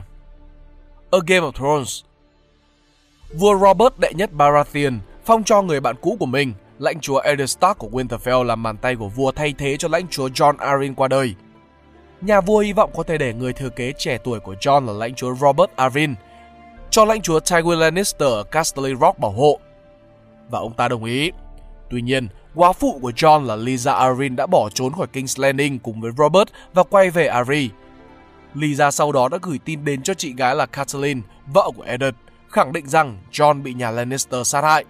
A 1.11 1.19
Game 1.27 1.47
of 1.47 1.53
Thrones 1.53 2.01
Vua 3.35 3.59
Robert 3.59 3.99
đệ 3.99 4.13
nhất 4.15 4.33
Baratheon 4.33 4.99
phong 5.25 5.45
cho 5.45 5.63
người 5.63 5.81
bạn 5.81 5.97
cũ 6.01 6.17
của 6.21 6.27
mình, 6.27 6.53
lãnh 6.79 7.01
chúa 7.01 7.19
Eddard 7.19 7.51
Stark 7.51 7.79
của 7.79 7.89
Winterfell 7.93 8.43
làm 8.43 8.63
bàn 8.63 8.77
tay 8.77 8.97
của 8.97 9.09
vua 9.09 9.33
thay 9.33 9.55
thế 9.59 9.77
cho 9.77 9.89
lãnh 9.89 10.09
chúa 10.09 10.29
John 10.29 10.55
Arryn 10.59 10.95
qua 10.95 11.09
đời. 11.09 11.35
Nhà 12.21 12.41
vua 12.41 12.59
hy 12.59 12.73
vọng 12.73 12.91
có 12.97 13.03
thể 13.03 13.19
để 13.19 13.35
người 13.35 13.53
thừa 13.53 13.69
kế 13.69 13.93
trẻ 13.99 14.19
tuổi 14.25 14.41
của 14.41 14.55
John 14.55 14.87
là 14.87 14.93
lãnh 14.93 15.15
chúa 15.15 15.35
Robert 15.35 15.71
Arryn 15.77 16.15
cho 16.91 17.05
lãnh 17.05 17.23
chúa 17.23 17.39
Tywin 17.39 17.79
Lannister 17.79 18.29
ở 18.29 18.43
Casterly 18.43 18.95
Rock 19.01 19.19
bảo 19.19 19.31
hộ. 19.31 19.59
Và 20.51 20.59
ông 20.59 20.75
ta 20.75 20.89
đồng 20.89 21.05
ý. 21.05 21.31
Tuy 21.91 22.03
nhiên, 22.03 22.29
quá 22.57 22.73
phụ 22.73 22.99
của 23.03 23.11
John 23.11 23.47
là 23.47 23.57
Lisa 23.57 23.93
Arryn 23.93 24.37
đã 24.37 24.47
bỏ 24.47 24.69
trốn 24.71 24.93
khỏi 24.93 25.07
King's 25.13 25.43
Landing 25.43 25.79
cùng 25.79 26.01
với 26.01 26.13
Robert 26.19 26.49
và 26.75 26.83
quay 26.83 27.11
về 27.11 27.27
Arryn. 27.27 27.71
Lisa 28.55 28.91
sau 28.91 29.13
đó 29.13 29.29
đã 29.29 29.39
gửi 29.43 29.59
tin 29.65 29.85
đến 29.85 30.03
cho 30.03 30.15
chị 30.15 30.35
gái 30.37 30.55
là 30.55 30.67
Catelyn, 30.67 31.23
vợ 31.47 31.71
của 31.77 31.83
Eddard, 31.83 32.17
khẳng 32.49 32.73
định 32.73 32.89
rằng 32.89 33.19
John 33.33 33.63
bị 33.63 33.75
nhà 33.75 33.91
Lannister 33.91 34.47
sát 34.47 34.65
hại. 34.65 34.85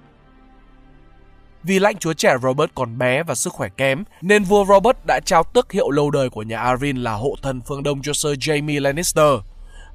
Vì 1.62 1.78
lãnh 1.78 1.96
chúa 1.96 2.12
trẻ 2.12 2.36
Robert 2.42 2.70
còn 2.74 2.98
bé 2.98 3.22
và 3.22 3.34
sức 3.34 3.52
khỏe 3.52 3.68
kém, 3.76 4.04
nên 4.22 4.44
vua 4.44 4.64
Robert 4.64 4.96
đã 5.06 5.20
trao 5.24 5.44
tước 5.44 5.72
hiệu 5.72 5.90
lâu 5.90 6.10
đời 6.10 6.30
của 6.30 6.42
nhà 6.42 6.60
Arryn 6.60 6.96
là 6.96 7.12
hộ 7.12 7.34
thần 7.42 7.60
phương 7.60 7.82
Đông 7.82 8.02
cho 8.02 8.12
Sir 8.12 8.32
Jaime 8.32 8.82
Lannister. 8.82 9.34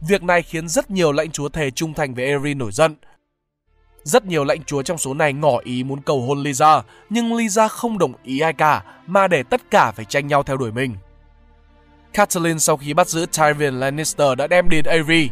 Việc 0.09 0.23
này 0.23 0.41
khiến 0.41 0.67
rất 0.67 0.91
nhiều 0.91 1.11
lãnh 1.11 1.31
chúa 1.31 1.49
thề 1.49 1.71
trung 1.71 1.93
thành 1.93 2.13
với 2.13 2.31
Arryn 2.31 2.57
nổi 2.57 2.71
giận. 2.71 2.95
Rất 4.03 4.25
nhiều 4.25 4.43
lãnh 4.43 4.63
chúa 4.63 4.81
trong 4.81 4.97
số 4.97 5.13
này 5.13 5.33
ngỏ 5.33 5.57
ý 5.63 5.83
muốn 5.83 6.01
cầu 6.01 6.21
hôn 6.21 6.43
Lisa, 6.43 6.81
nhưng 7.09 7.33
Lisa 7.33 7.67
không 7.67 7.97
đồng 7.97 8.13
ý 8.23 8.39
ai 8.39 8.53
cả, 8.53 8.83
mà 9.07 9.27
để 9.27 9.43
tất 9.43 9.61
cả 9.71 9.91
phải 9.91 10.05
tranh 10.05 10.27
nhau 10.27 10.43
theo 10.43 10.57
đuổi 10.57 10.71
mình. 10.71 10.95
Catelyn 12.13 12.59
sau 12.59 12.77
khi 12.77 12.93
bắt 12.93 13.07
giữ 13.07 13.25
Tyrion 13.25 13.79
Lannister 13.79 14.37
đã 14.37 14.47
đem 14.47 14.69
đến 14.69 14.85
Aerie, 14.85 15.27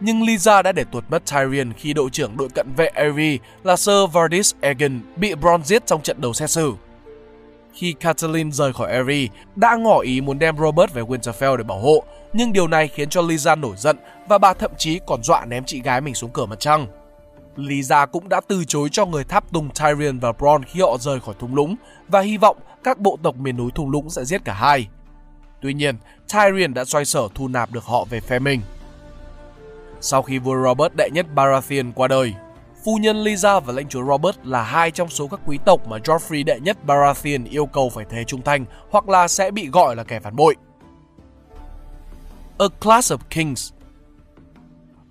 nhưng 0.00 0.22
Lisa 0.22 0.62
đã 0.62 0.72
để 0.72 0.84
tuột 0.84 1.04
mất 1.10 1.22
Tyrion 1.26 1.72
khi 1.72 1.92
đội 1.92 2.10
trưởng 2.10 2.36
đội 2.36 2.48
cận 2.54 2.66
vệ 2.76 2.86
Aerie 2.86 3.38
là 3.64 3.76
Sir 3.76 4.10
Vardis 4.12 4.54
Egan 4.60 5.00
bị 5.16 5.34
Bronn 5.34 5.64
giết 5.64 5.86
trong 5.86 6.02
trận 6.02 6.20
đầu 6.20 6.32
xét 6.32 6.50
xử. 6.50 6.72
Khi 7.74 7.92
Catelyn 7.92 8.52
rời 8.52 8.72
khỏi 8.72 8.92
Aerie, 8.92 9.28
đã 9.56 9.76
ngỏ 9.76 9.98
ý 9.98 10.20
muốn 10.20 10.38
đem 10.38 10.56
Robert 10.56 10.92
về 10.92 11.02
Winterfell 11.02 11.56
để 11.56 11.64
bảo 11.64 11.78
hộ, 11.78 12.04
nhưng 12.32 12.52
điều 12.52 12.68
này 12.68 12.88
khiến 12.88 13.08
cho 13.08 13.22
Lisa 13.22 13.54
nổi 13.54 13.76
giận 13.76 13.96
và 14.28 14.38
bà 14.38 14.54
thậm 14.54 14.70
chí 14.78 15.00
còn 15.06 15.22
dọa 15.22 15.44
ném 15.44 15.64
chị 15.64 15.82
gái 15.82 16.00
mình 16.00 16.14
xuống 16.14 16.30
cửa 16.30 16.46
mặt 16.46 16.60
trăng. 16.60 16.86
Lisa 17.56 18.06
cũng 18.06 18.28
đã 18.28 18.40
từ 18.48 18.64
chối 18.64 18.88
cho 18.92 19.06
người 19.06 19.24
tháp 19.24 19.52
tùng 19.52 19.68
Tyrion 19.70 20.18
và 20.18 20.32
Bronn 20.32 20.64
khi 20.64 20.80
họ 20.80 20.98
rời 21.00 21.20
khỏi 21.20 21.34
thung 21.38 21.54
lũng 21.54 21.76
và 22.08 22.20
hy 22.20 22.36
vọng 22.36 22.56
các 22.84 22.98
bộ 22.98 23.18
tộc 23.22 23.36
miền 23.36 23.56
núi 23.56 23.70
thung 23.74 23.90
lũng 23.90 24.10
sẽ 24.10 24.24
giết 24.24 24.44
cả 24.44 24.54
hai. 24.54 24.88
Tuy 25.60 25.74
nhiên, 25.74 25.96
Tyrion 26.32 26.74
đã 26.74 26.84
xoay 26.84 27.04
sở 27.04 27.28
thu 27.34 27.48
nạp 27.48 27.72
được 27.72 27.84
họ 27.84 28.04
về 28.04 28.20
phe 28.20 28.38
mình. 28.38 28.60
Sau 30.00 30.22
khi 30.22 30.38
vua 30.38 30.62
Robert 30.64 30.96
đệ 30.96 31.08
nhất 31.12 31.26
Baratheon 31.34 31.92
qua 31.94 32.08
đời, 32.08 32.34
phu 32.84 32.96
nhân 32.96 33.22
Lisa 33.22 33.60
và 33.60 33.72
lãnh 33.72 33.88
chúa 33.88 34.04
Robert 34.04 34.36
là 34.44 34.62
hai 34.62 34.90
trong 34.90 35.08
số 35.08 35.28
các 35.28 35.40
quý 35.46 35.58
tộc 35.64 35.88
mà 35.88 35.98
Joffrey 35.98 36.44
đệ 36.44 36.60
nhất 36.60 36.84
Baratheon 36.84 37.44
yêu 37.44 37.66
cầu 37.66 37.90
phải 37.90 38.04
thề 38.10 38.24
trung 38.24 38.42
thành 38.42 38.64
hoặc 38.90 39.08
là 39.08 39.28
sẽ 39.28 39.50
bị 39.50 39.68
gọi 39.68 39.96
là 39.96 40.04
kẻ 40.04 40.20
phản 40.20 40.36
bội. 40.36 40.56
A 42.58 42.66
Class 42.80 43.12
of 43.12 43.18
Kings 43.30 43.72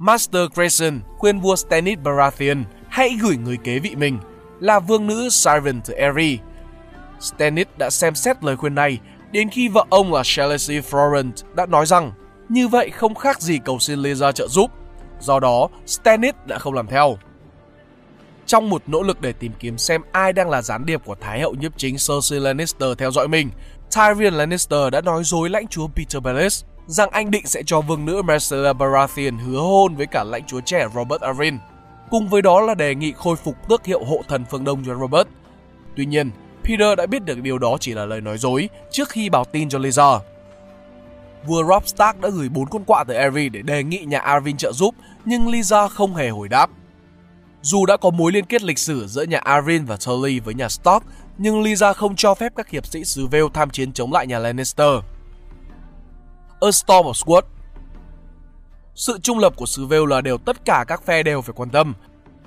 Master 0.02 0.42
Grayson 0.56 1.00
khuyên 1.18 1.40
vua 1.40 1.56
Stannis 1.56 2.00
Baratheon 2.04 2.64
hãy 2.90 3.18
gửi 3.22 3.38
người 3.38 3.58
kế 3.64 3.80
vị 3.80 3.96
mình 3.96 4.20
là 4.60 4.80
vương 4.80 5.08
nữ 5.08 5.30
Siren 5.30 5.82
the 5.82 5.94
Aerie. 5.96 6.38
Stannis 7.20 7.68
đã 7.78 7.90
xem 7.90 8.16
xét 8.16 8.44
lời 8.44 8.56
khuyên 8.56 8.76
này 8.76 9.00
đến 9.32 9.50
khi 9.50 9.68
vợ 9.68 9.86
ông 9.90 10.14
là 10.14 10.22
Shalacy 10.26 10.80
Florent 10.80 11.32
đã 11.56 11.66
nói 11.66 11.86
rằng 11.86 12.12
như 12.50 12.68
vậy 12.68 12.90
không 12.90 13.16
khác 13.16 13.42
gì 13.42 13.60
cầu 13.66 13.80
xin 13.80 14.00
Lysa 14.00 14.32
trợ 14.32 14.48
giúp. 14.48 14.72
Do 15.20 15.40
đó, 15.40 15.68
Stannis 15.86 16.36
đã 16.46 16.58
không 16.60 16.74
làm 16.74 16.88
theo. 16.88 17.18
Trong 18.46 18.70
một 18.70 18.84
nỗ 18.88 19.04
lực 19.04 19.22
để 19.22 19.34
tìm 19.34 19.52
kiếm 19.60 19.78
xem 19.78 20.02
ai 20.12 20.34
đang 20.34 20.50
là 20.50 20.62
gián 20.62 20.86
điệp 20.86 21.02
của 21.06 21.16
Thái 21.16 21.42
hậu 21.42 21.54
nhiếp 21.54 21.78
chính 21.78 21.96
Cersei 21.96 22.40
Lannister 22.40 22.90
theo 22.98 23.12
dõi 23.12 23.28
mình, 23.28 23.50
Tyrion 23.96 24.34
Lannister 24.34 24.80
đã 24.92 25.02
nói 25.02 25.24
dối 25.24 25.50
lãnh 25.50 25.68
chúa 25.68 25.88
Peter 25.88 26.24
Baelish 26.24 26.66
rằng 26.88 27.10
anh 27.12 27.32
định 27.32 27.48
sẽ 27.48 27.64
cho 27.66 27.82
vương 27.82 28.06
nữ 28.06 28.22
Marcella 28.22 28.74
Baratheon 28.74 29.38
hứa 29.38 29.60
hôn 29.60 29.96
với 29.96 30.06
cả 30.06 30.24
lãnh 30.24 30.44
chúa 30.48 30.62
trẻ 30.62 30.88
Robert 30.96 31.22
Arryn. 31.22 31.58
Cùng 32.10 32.30
với 32.30 32.42
đó 32.42 32.62
là 32.62 32.76
đề 32.76 32.96
nghị 32.96 33.14
khôi 33.18 33.36
phục 33.36 33.56
tước 33.70 33.86
hiệu 33.86 34.04
hộ 34.04 34.22
thần 34.28 34.46
phương 34.50 34.64
Đông 34.64 34.84
cho 34.86 34.96
Robert. 34.96 35.28
Tuy 35.96 36.06
nhiên, 36.06 36.32
Peter 36.64 36.98
đã 36.98 37.06
biết 37.06 37.26
được 37.26 37.42
điều 37.42 37.58
đó 37.58 37.78
chỉ 37.80 37.94
là 37.94 38.06
lời 38.06 38.22
nói 38.22 38.38
dối 38.38 38.70
trước 38.92 39.10
khi 39.10 39.30
báo 39.30 39.46
tin 39.46 39.70
cho 39.70 39.80
Lisa. 39.80 40.20
Vua 41.46 41.64
Robb 41.64 41.88
Stark 41.88 42.22
đã 42.22 42.30
gửi 42.30 42.50
bốn 42.50 42.66
con 42.66 42.84
quạ 42.84 43.04
tới 43.04 43.18
Arryn 43.18 43.52
để 43.52 43.62
đề 43.62 43.84
nghị 43.84 43.98
nhà 43.98 44.20
Arryn 44.20 44.58
trợ 44.58 44.72
giúp, 44.72 44.96
nhưng 45.26 45.48
Lisa 45.48 45.88
không 45.88 46.16
hề 46.16 46.30
hồi 46.30 46.50
đáp. 46.50 46.70
Dù 47.62 47.86
đã 47.86 47.98
có 47.98 48.10
mối 48.10 48.32
liên 48.32 48.46
kết 48.46 48.62
lịch 48.62 48.80
sử 48.80 49.08
giữa 49.08 49.24
nhà 49.24 49.38
Arryn 49.38 49.86
và 49.86 49.98
Tully 50.06 50.40
với 50.40 50.54
nhà 50.54 50.70
Stark, 50.70 51.04
nhưng 51.38 51.62
Lisa 51.62 51.94
không 51.94 52.16
cho 52.16 52.36
phép 52.36 52.54
các 52.56 52.70
hiệp 52.70 52.86
sĩ 52.86 53.04
xứ 53.04 53.28
Vale 53.28 53.44
tham 53.54 53.70
chiến 53.70 53.94
chống 53.94 54.14
lại 54.14 54.28
nhà 54.28 54.40
Lannister. 54.40 54.96
A 56.64 56.72
Storm 56.72 57.06
of 57.06 57.14
Swords 57.14 57.48
Sự 58.96 59.20
trung 59.24 59.40
lập 59.40 59.54
của 59.56 59.66
xứ 59.66 59.86
Vale 59.86 60.06
là 60.10 60.22
điều 60.22 60.38
tất 60.38 60.66
cả 60.66 60.86
các 60.88 61.06
phe 61.06 61.24
đều 61.24 61.42
phải 61.42 61.54
quan 61.56 61.70
tâm. 61.70 61.94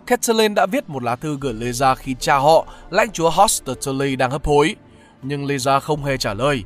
Catelyn 0.06 0.54
đã 0.54 0.66
viết 0.66 0.88
một 0.88 1.02
lá 1.02 1.16
thư 1.16 1.38
gửi 1.40 1.52
Lisa 1.52 1.94
khi 1.94 2.14
cha 2.20 2.36
họ, 2.36 2.66
lãnh 2.90 3.10
chúa 3.10 3.30
Hoster 3.30 3.76
Tully 3.86 4.16
đang 4.16 4.30
hấp 4.30 4.46
hối, 4.46 4.76
nhưng 5.22 5.46
Lisa 5.46 5.80
không 5.80 6.04
hề 6.04 6.16
trả 6.16 6.34
lời. 6.34 6.64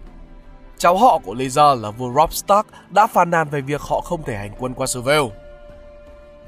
Cháu 0.78 0.99
họ 0.99 1.19
của 1.25 1.35
Lisa 1.35 1.75
là 1.75 1.90
vua 1.90 2.12
Robb 2.14 2.33
Stark 2.33 2.67
đã 2.90 3.07
phàn 3.07 3.31
nàn 3.31 3.49
về 3.49 3.61
việc 3.61 3.81
họ 3.81 4.00
không 4.00 4.23
thể 4.23 4.37
hành 4.37 4.52
quân 4.59 4.75
qua 4.75 4.87
xứ 4.87 5.00
Vale. 5.00 5.28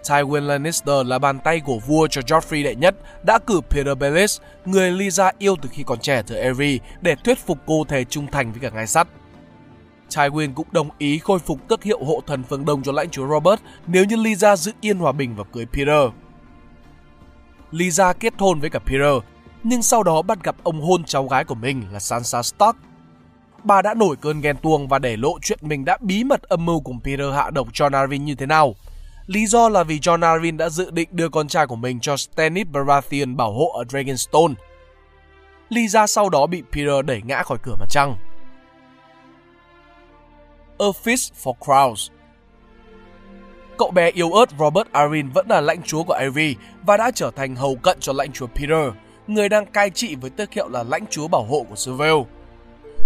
Tywin 0.02 0.46
Lannister 0.46 1.06
là 1.06 1.18
bàn 1.18 1.38
tay 1.44 1.60
của 1.60 1.78
vua 1.78 2.06
cho 2.06 2.20
Joffrey 2.20 2.64
đệ 2.64 2.74
nhất 2.74 2.94
đã 3.22 3.38
cử 3.46 3.60
Peter 3.70 3.98
Baelish, 3.98 4.42
người 4.64 4.90
Lisa 4.90 5.32
yêu 5.38 5.56
từ 5.62 5.68
khi 5.72 5.82
còn 5.82 5.98
trẻ 5.98 6.22
từ 6.26 6.36
Aerie, 6.36 6.78
để 7.00 7.14
thuyết 7.24 7.46
phục 7.46 7.58
cô 7.66 7.84
thề 7.88 8.04
trung 8.04 8.26
thành 8.26 8.52
với 8.52 8.60
cả 8.60 8.70
ngai 8.70 8.86
sắt. 8.86 9.08
Tywin 10.10 10.54
cũng 10.54 10.66
đồng 10.72 10.88
ý 10.98 11.18
khôi 11.18 11.38
phục 11.38 11.68
tước 11.68 11.82
hiệu 11.82 12.04
hộ 12.04 12.22
thần 12.26 12.42
phương 12.42 12.64
Đông 12.64 12.82
cho 12.82 12.92
lãnh 12.92 13.10
chúa 13.10 13.28
Robert 13.28 13.60
nếu 13.86 14.04
như 14.04 14.16
Lisa 14.16 14.56
giữ 14.56 14.72
yên 14.80 14.98
hòa 14.98 15.12
bình 15.12 15.36
và 15.36 15.44
cưới 15.44 15.66
Peter. 15.66 16.10
Lisa 17.70 18.12
kết 18.12 18.34
hôn 18.38 18.60
với 18.60 18.70
cả 18.70 18.78
Peter, 18.78 19.14
nhưng 19.62 19.82
sau 19.82 20.02
đó 20.02 20.22
bắt 20.22 20.44
gặp 20.44 20.56
ông 20.62 20.80
hôn 20.80 21.04
cháu 21.04 21.28
gái 21.28 21.44
của 21.44 21.54
mình 21.54 21.82
là 21.92 22.00
Sansa 22.00 22.42
Stark. 22.42 22.76
Bà 23.64 23.82
đã 23.82 23.94
nổi 23.94 24.16
cơn 24.20 24.40
ghen 24.40 24.56
tuông 24.56 24.88
và 24.88 24.98
để 24.98 25.16
lộ 25.16 25.38
chuyện 25.42 25.58
mình 25.62 25.84
đã 25.84 25.98
bí 26.00 26.24
mật 26.24 26.42
âm 26.42 26.66
mưu 26.66 26.80
cùng 26.80 27.00
Peter 27.04 27.34
hạ 27.34 27.50
độc 27.50 27.72
John 27.72 27.98
Arryn 27.98 28.24
như 28.24 28.34
thế 28.34 28.46
nào. 28.46 28.74
Lý 29.26 29.46
do 29.46 29.68
là 29.68 29.82
vì 29.82 29.98
John 29.98 30.32
Arryn 30.32 30.56
đã 30.56 30.68
dự 30.68 30.90
định 30.90 31.08
đưa 31.12 31.28
con 31.28 31.48
trai 31.48 31.66
của 31.66 31.76
mình 31.76 32.00
cho 32.00 32.16
Stannis 32.16 32.66
Baratheon 32.66 33.36
bảo 33.36 33.52
hộ 33.52 33.66
ở 33.66 33.84
Dragonstone. 33.88 34.54
Lisa 35.68 36.06
sau 36.06 36.28
đó 36.28 36.46
bị 36.46 36.62
Peter 36.72 37.04
đẩy 37.04 37.22
ngã 37.22 37.42
khỏi 37.42 37.58
cửa 37.62 37.74
mặt 37.80 37.86
trăng. 37.90 38.16
A 40.80 40.92
Fist 41.04 41.30
for 41.42 41.54
Crowns 41.60 42.08
Cậu 43.78 43.90
bé 43.90 44.10
yếu 44.10 44.32
ớt 44.32 44.50
Robert 44.58 44.88
Arryn 44.92 45.30
vẫn 45.30 45.46
là 45.48 45.60
lãnh 45.60 45.82
chúa 45.82 46.02
của 46.02 46.18
Ivy 46.20 46.56
và 46.82 46.96
đã 46.96 47.10
trở 47.14 47.30
thành 47.36 47.56
hầu 47.56 47.76
cận 47.76 48.00
cho 48.00 48.12
lãnh 48.12 48.32
chúa 48.32 48.46
Peter, 48.46 48.92
người 49.26 49.48
đang 49.48 49.66
cai 49.66 49.90
trị 49.90 50.14
với 50.14 50.30
tước 50.30 50.52
hiệu 50.52 50.68
là 50.68 50.82
lãnh 50.82 51.06
chúa 51.10 51.28
bảo 51.28 51.42
hộ 51.44 51.66
của 51.68 51.76
xứ 51.76 51.96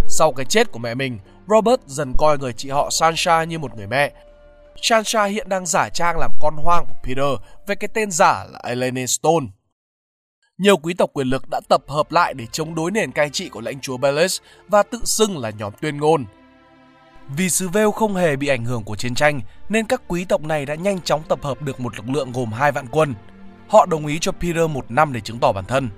Sau 0.08 0.32
cái 0.32 0.46
chết 0.46 0.72
của 0.72 0.78
mẹ 0.78 0.94
mình, 0.94 1.18
Robert 1.48 1.80
dần 1.86 2.12
coi 2.18 2.38
người 2.38 2.52
chị 2.52 2.70
họ 2.70 2.90
Sansa 2.90 3.44
như 3.44 3.58
một 3.58 3.76
người 3.76 3.86
mẹ. 3.86 4.12
Sansa 4.82 5.24
hiện 5.24 5.48
đang 5.48 5.66
giả 5.66 5.88
trang 5.88 6.18
làm 6.18 6.30
con 6.40 6.54
hoang 6.56 6.84
của 6.86 6.94
Peter 7.04 7.40
với 7.66 7.76
cái 7.76 7.88
tên 7.94 8.10
giả 8.10 8.44
là 8.52 8.60
Elaine 8.64 9.06
Stone. 9.06 9.46
Nhiều 10.58 10.76
quý 10.76 10.94
tộc 10.94 11.10
quyền 11.12 11.26
lực 11.26 11.42
đã 11.50 11.60
tập 11.68 11.82
hợp 11.88 12.12
lại 12.12 12.34
để 12.34 12.46
chống 12.52 12.74
đối 12.74 12.90
nền 12.90 13.12
cai 13.12 13.30
trị 13.30 13.48
của 13.48 13.60
lãnh 13.60 13.80
chúa 13.80 13.96
Baelish 13.96 14.42
và 14.68 14.82
tự 14.82 14.98
xưng 15.04 15.38
là 15.38 15.50
nhóm 15.50 15.72
tuyên 15.80 15.96
ngôn. 15.96 16.24
Vì 17.28 17.50
xứ 17.50 17.68
Vêu 17.68 17.90
không 17.92 18.14
hề 18.14 18.36
bị 18.36 18.48
ảnh 18.48 18.64
hưởng 18.64 18.82
của 18.82 18.96
chiến 18.96 19.14
tranh, 19.14 19.40
nên 19.68 19.86
các 19.86 20.02
quý 20.08 20.24
tộc 20.24 20.42
này 20.42 20.66
đã 20.66 20.74
nhanh 20.74 21.00
chóng 21.00 21.22
tập 21.28 21.38
hợp 21.42 21.62
được 21.62 21.80
một 21.80 21.96
lực 21.96 22.08
lượng 22.08 22.32
gồm 22.32 22.52
hai 22.52 22.72
vạn 22.72 22.86
quân. 22.90 23.14
Họ 23.68 23.86
đồng 23.86 24.06
ý 24.06 24.18
cho 24.20 24.32
Peter 24.32 24.70
một 24.70 24.90
năm 24.90 25.12
để 25.12 25.20
chứng 25.20 25.38
tỏ 25.38 25.52
bản 25.52 25.64
thân. 25.64 25.88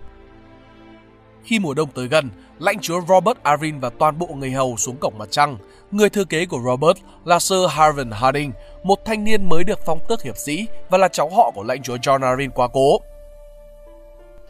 Khi 1.45 1.59
mùa 1.59 1.75
đông 1.75 1.91
tới 1.91 2.09
gần, 2.09 2.31
lãnh 2.59 2.81
chúa 2.81 3.01
Robert 3.09 3.39
Arryn 3.43 3.81
và 3.81 3.91
toàn 3.91 4.19
bộ 4.19 4.27
người 4.27 4.51
hầu 4.51 4.77
xuống 4.77 4.97
cổng 4.97 5.19
mặt 5.19 5.29
trăng. 5.31 5.57
Người 5.91 6.11
thư 6.11 6.25
kế 6.25 6.47
của 6.47 6.61
Robert 6.65 6.99
là 7.25 7.39
Sir 7.39 7.59
Harvin 7.71 8.11
Harding, 8.11 8.53
một 8.83 8.99
thanh 9.05 9.25
niên 9.25 9.49
mới 9.49 9.65
được 9.65 9.79
phong 9.87 10.01
tước 10.09 10.23
hiệp 10.23 10.37
sĩ 10.37 10.67
và 10.91 10.99
là 10.99 11.09
cháu 11.09 11.31
họ 11.31 11.51
của 11.55 11.63
lãnh 11.63 11.83
chúa 11.83 11.97
John 11.97 12.23
Arryn 12.23 12.51
quá 12.51 12.69
cố. 12.73 13.01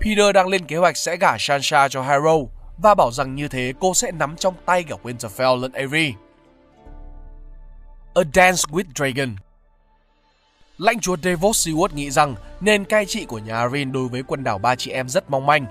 Peter 0.00 0.34
đang 0.34 0.48
lên 0.48 0.64
kế 0.64 0.76
hoạch 0.76 0.96
sẽ 0.96 1.16
gả 1.16 1.36
Sansa 1.38 1.88
cho 1.88 2.02
Harrow 2.02 2.46
và 2.78 2.94
bảo 2.94 3.12
rằng 3.12 3.34
như 3.34 3.48
thế 3.48 3.72
cô 3.80 3.94
sẽ 3.94 4.12
nắm 4.12 4.36
trong 4.36 4.54
tay 4.66 4.82
cả 4.82 4.96
Winterfell 5.02 5.60
lẫn 5.60 5.72
Aerie. 5.72 6.12
A 8.16 8.22
Dance 8.34 8.62
with 8.70 8.84
Dragon 8.94 9.36
Lãnh 10.78 11.00
chúa 11.00 11.16
Davos 11.22 11.68
Seward 11.68 11.94
nghĩ 11.94 12.10
rằng 12.10 12.34
nền 12.60 12.84
cai 12.84 13.06
trị 13.06 13.24
của 13.24 13.38
nhà 13.38 13.56
Arryn 13.56 13.92
đối 13.92 14.08
với 14.08 14.22
quần 14.22 14.44
đảo 14.44 14.58
ba 14.58 14.74
chị 14.74 14.90
em 14.90 15.08
rất 15.08 15.30
mong 15.30 15.46
manh 15.46 15.66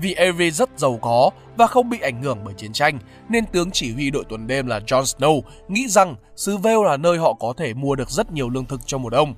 vì 0.00 0.12
Aerie 0.12 0.50
rất 0.50 0.70
giàu 0.76 0.98
có 1.02 1.30
và 1.56 1.66
không 1.66 1.90
bị 1.90 2.00
ảnh 2.00 2.22
hưởng 2.22 2.38
bởi 2.44 2.54
chiến 2.54 2.72
tranh, 2.72 2.98
nên 3.28 3.46
tướng 3.46 3.70
chỉ 3.70 3.92
huy 3.92 4.10
đội 4.10 4.24
tuần 4.28 4.46
đêm 4.46 4.66
là 4.66 4.78
Jon 4.78 5.02
Snow 5.02 5.40
nghĩ 5.68 5.88
rằng 5.88 6.16
xứ 6.36 6.56
Vale 6.56 6.84
là 6.84 6.96
nơi 6.96 7.18
họ 7.18 7.34
có 7.34 7.54
thể 7.56 7.74
mua 7.74 7.94
được 7.94 8.10
rất 8.10 8.32
nhiều 8.32 8.48
lương 8.48 8.66
thực 8.66 8.86
cho 8.86 8.98
mùa 8.98 9.10
đông. 9.10 9.34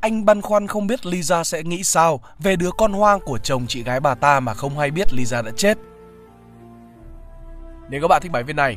Anh 0.00 0.24
băn 0.24 0.40
khoăn 0.40 0.66
không 0.66 0.86
biết 0.86 1.06
Lisa 1.06 1.44
sẽ 1.44 1.62
nghĩ 1.62 1.84
sao 1.84 2.20
về 2.38 2.56
đứa 2.56 2.70
con 2.78 2.92
hoang 2.92 3.20
của 3.20 3.38
chồng 3.38 3.66
chị 3.68 3.82
gái 3.82 4.00
bà 4.00 4.14
ta 4.14 4.40
mà 4.40 4.54
không 4.54 4.78
hay 4.78 4.90
biết 4.90 5.12
Lisa 5.12 5.42
đã 5.42 5.50
chết. 5.56 5.78
Nếu 7.90 8.00
các 8.02 8.08
bạn 8.08 8.22
thích 8.22 8.32
bài 8.32 8.42
viết 8.42 8.56
này, 8.56 8.76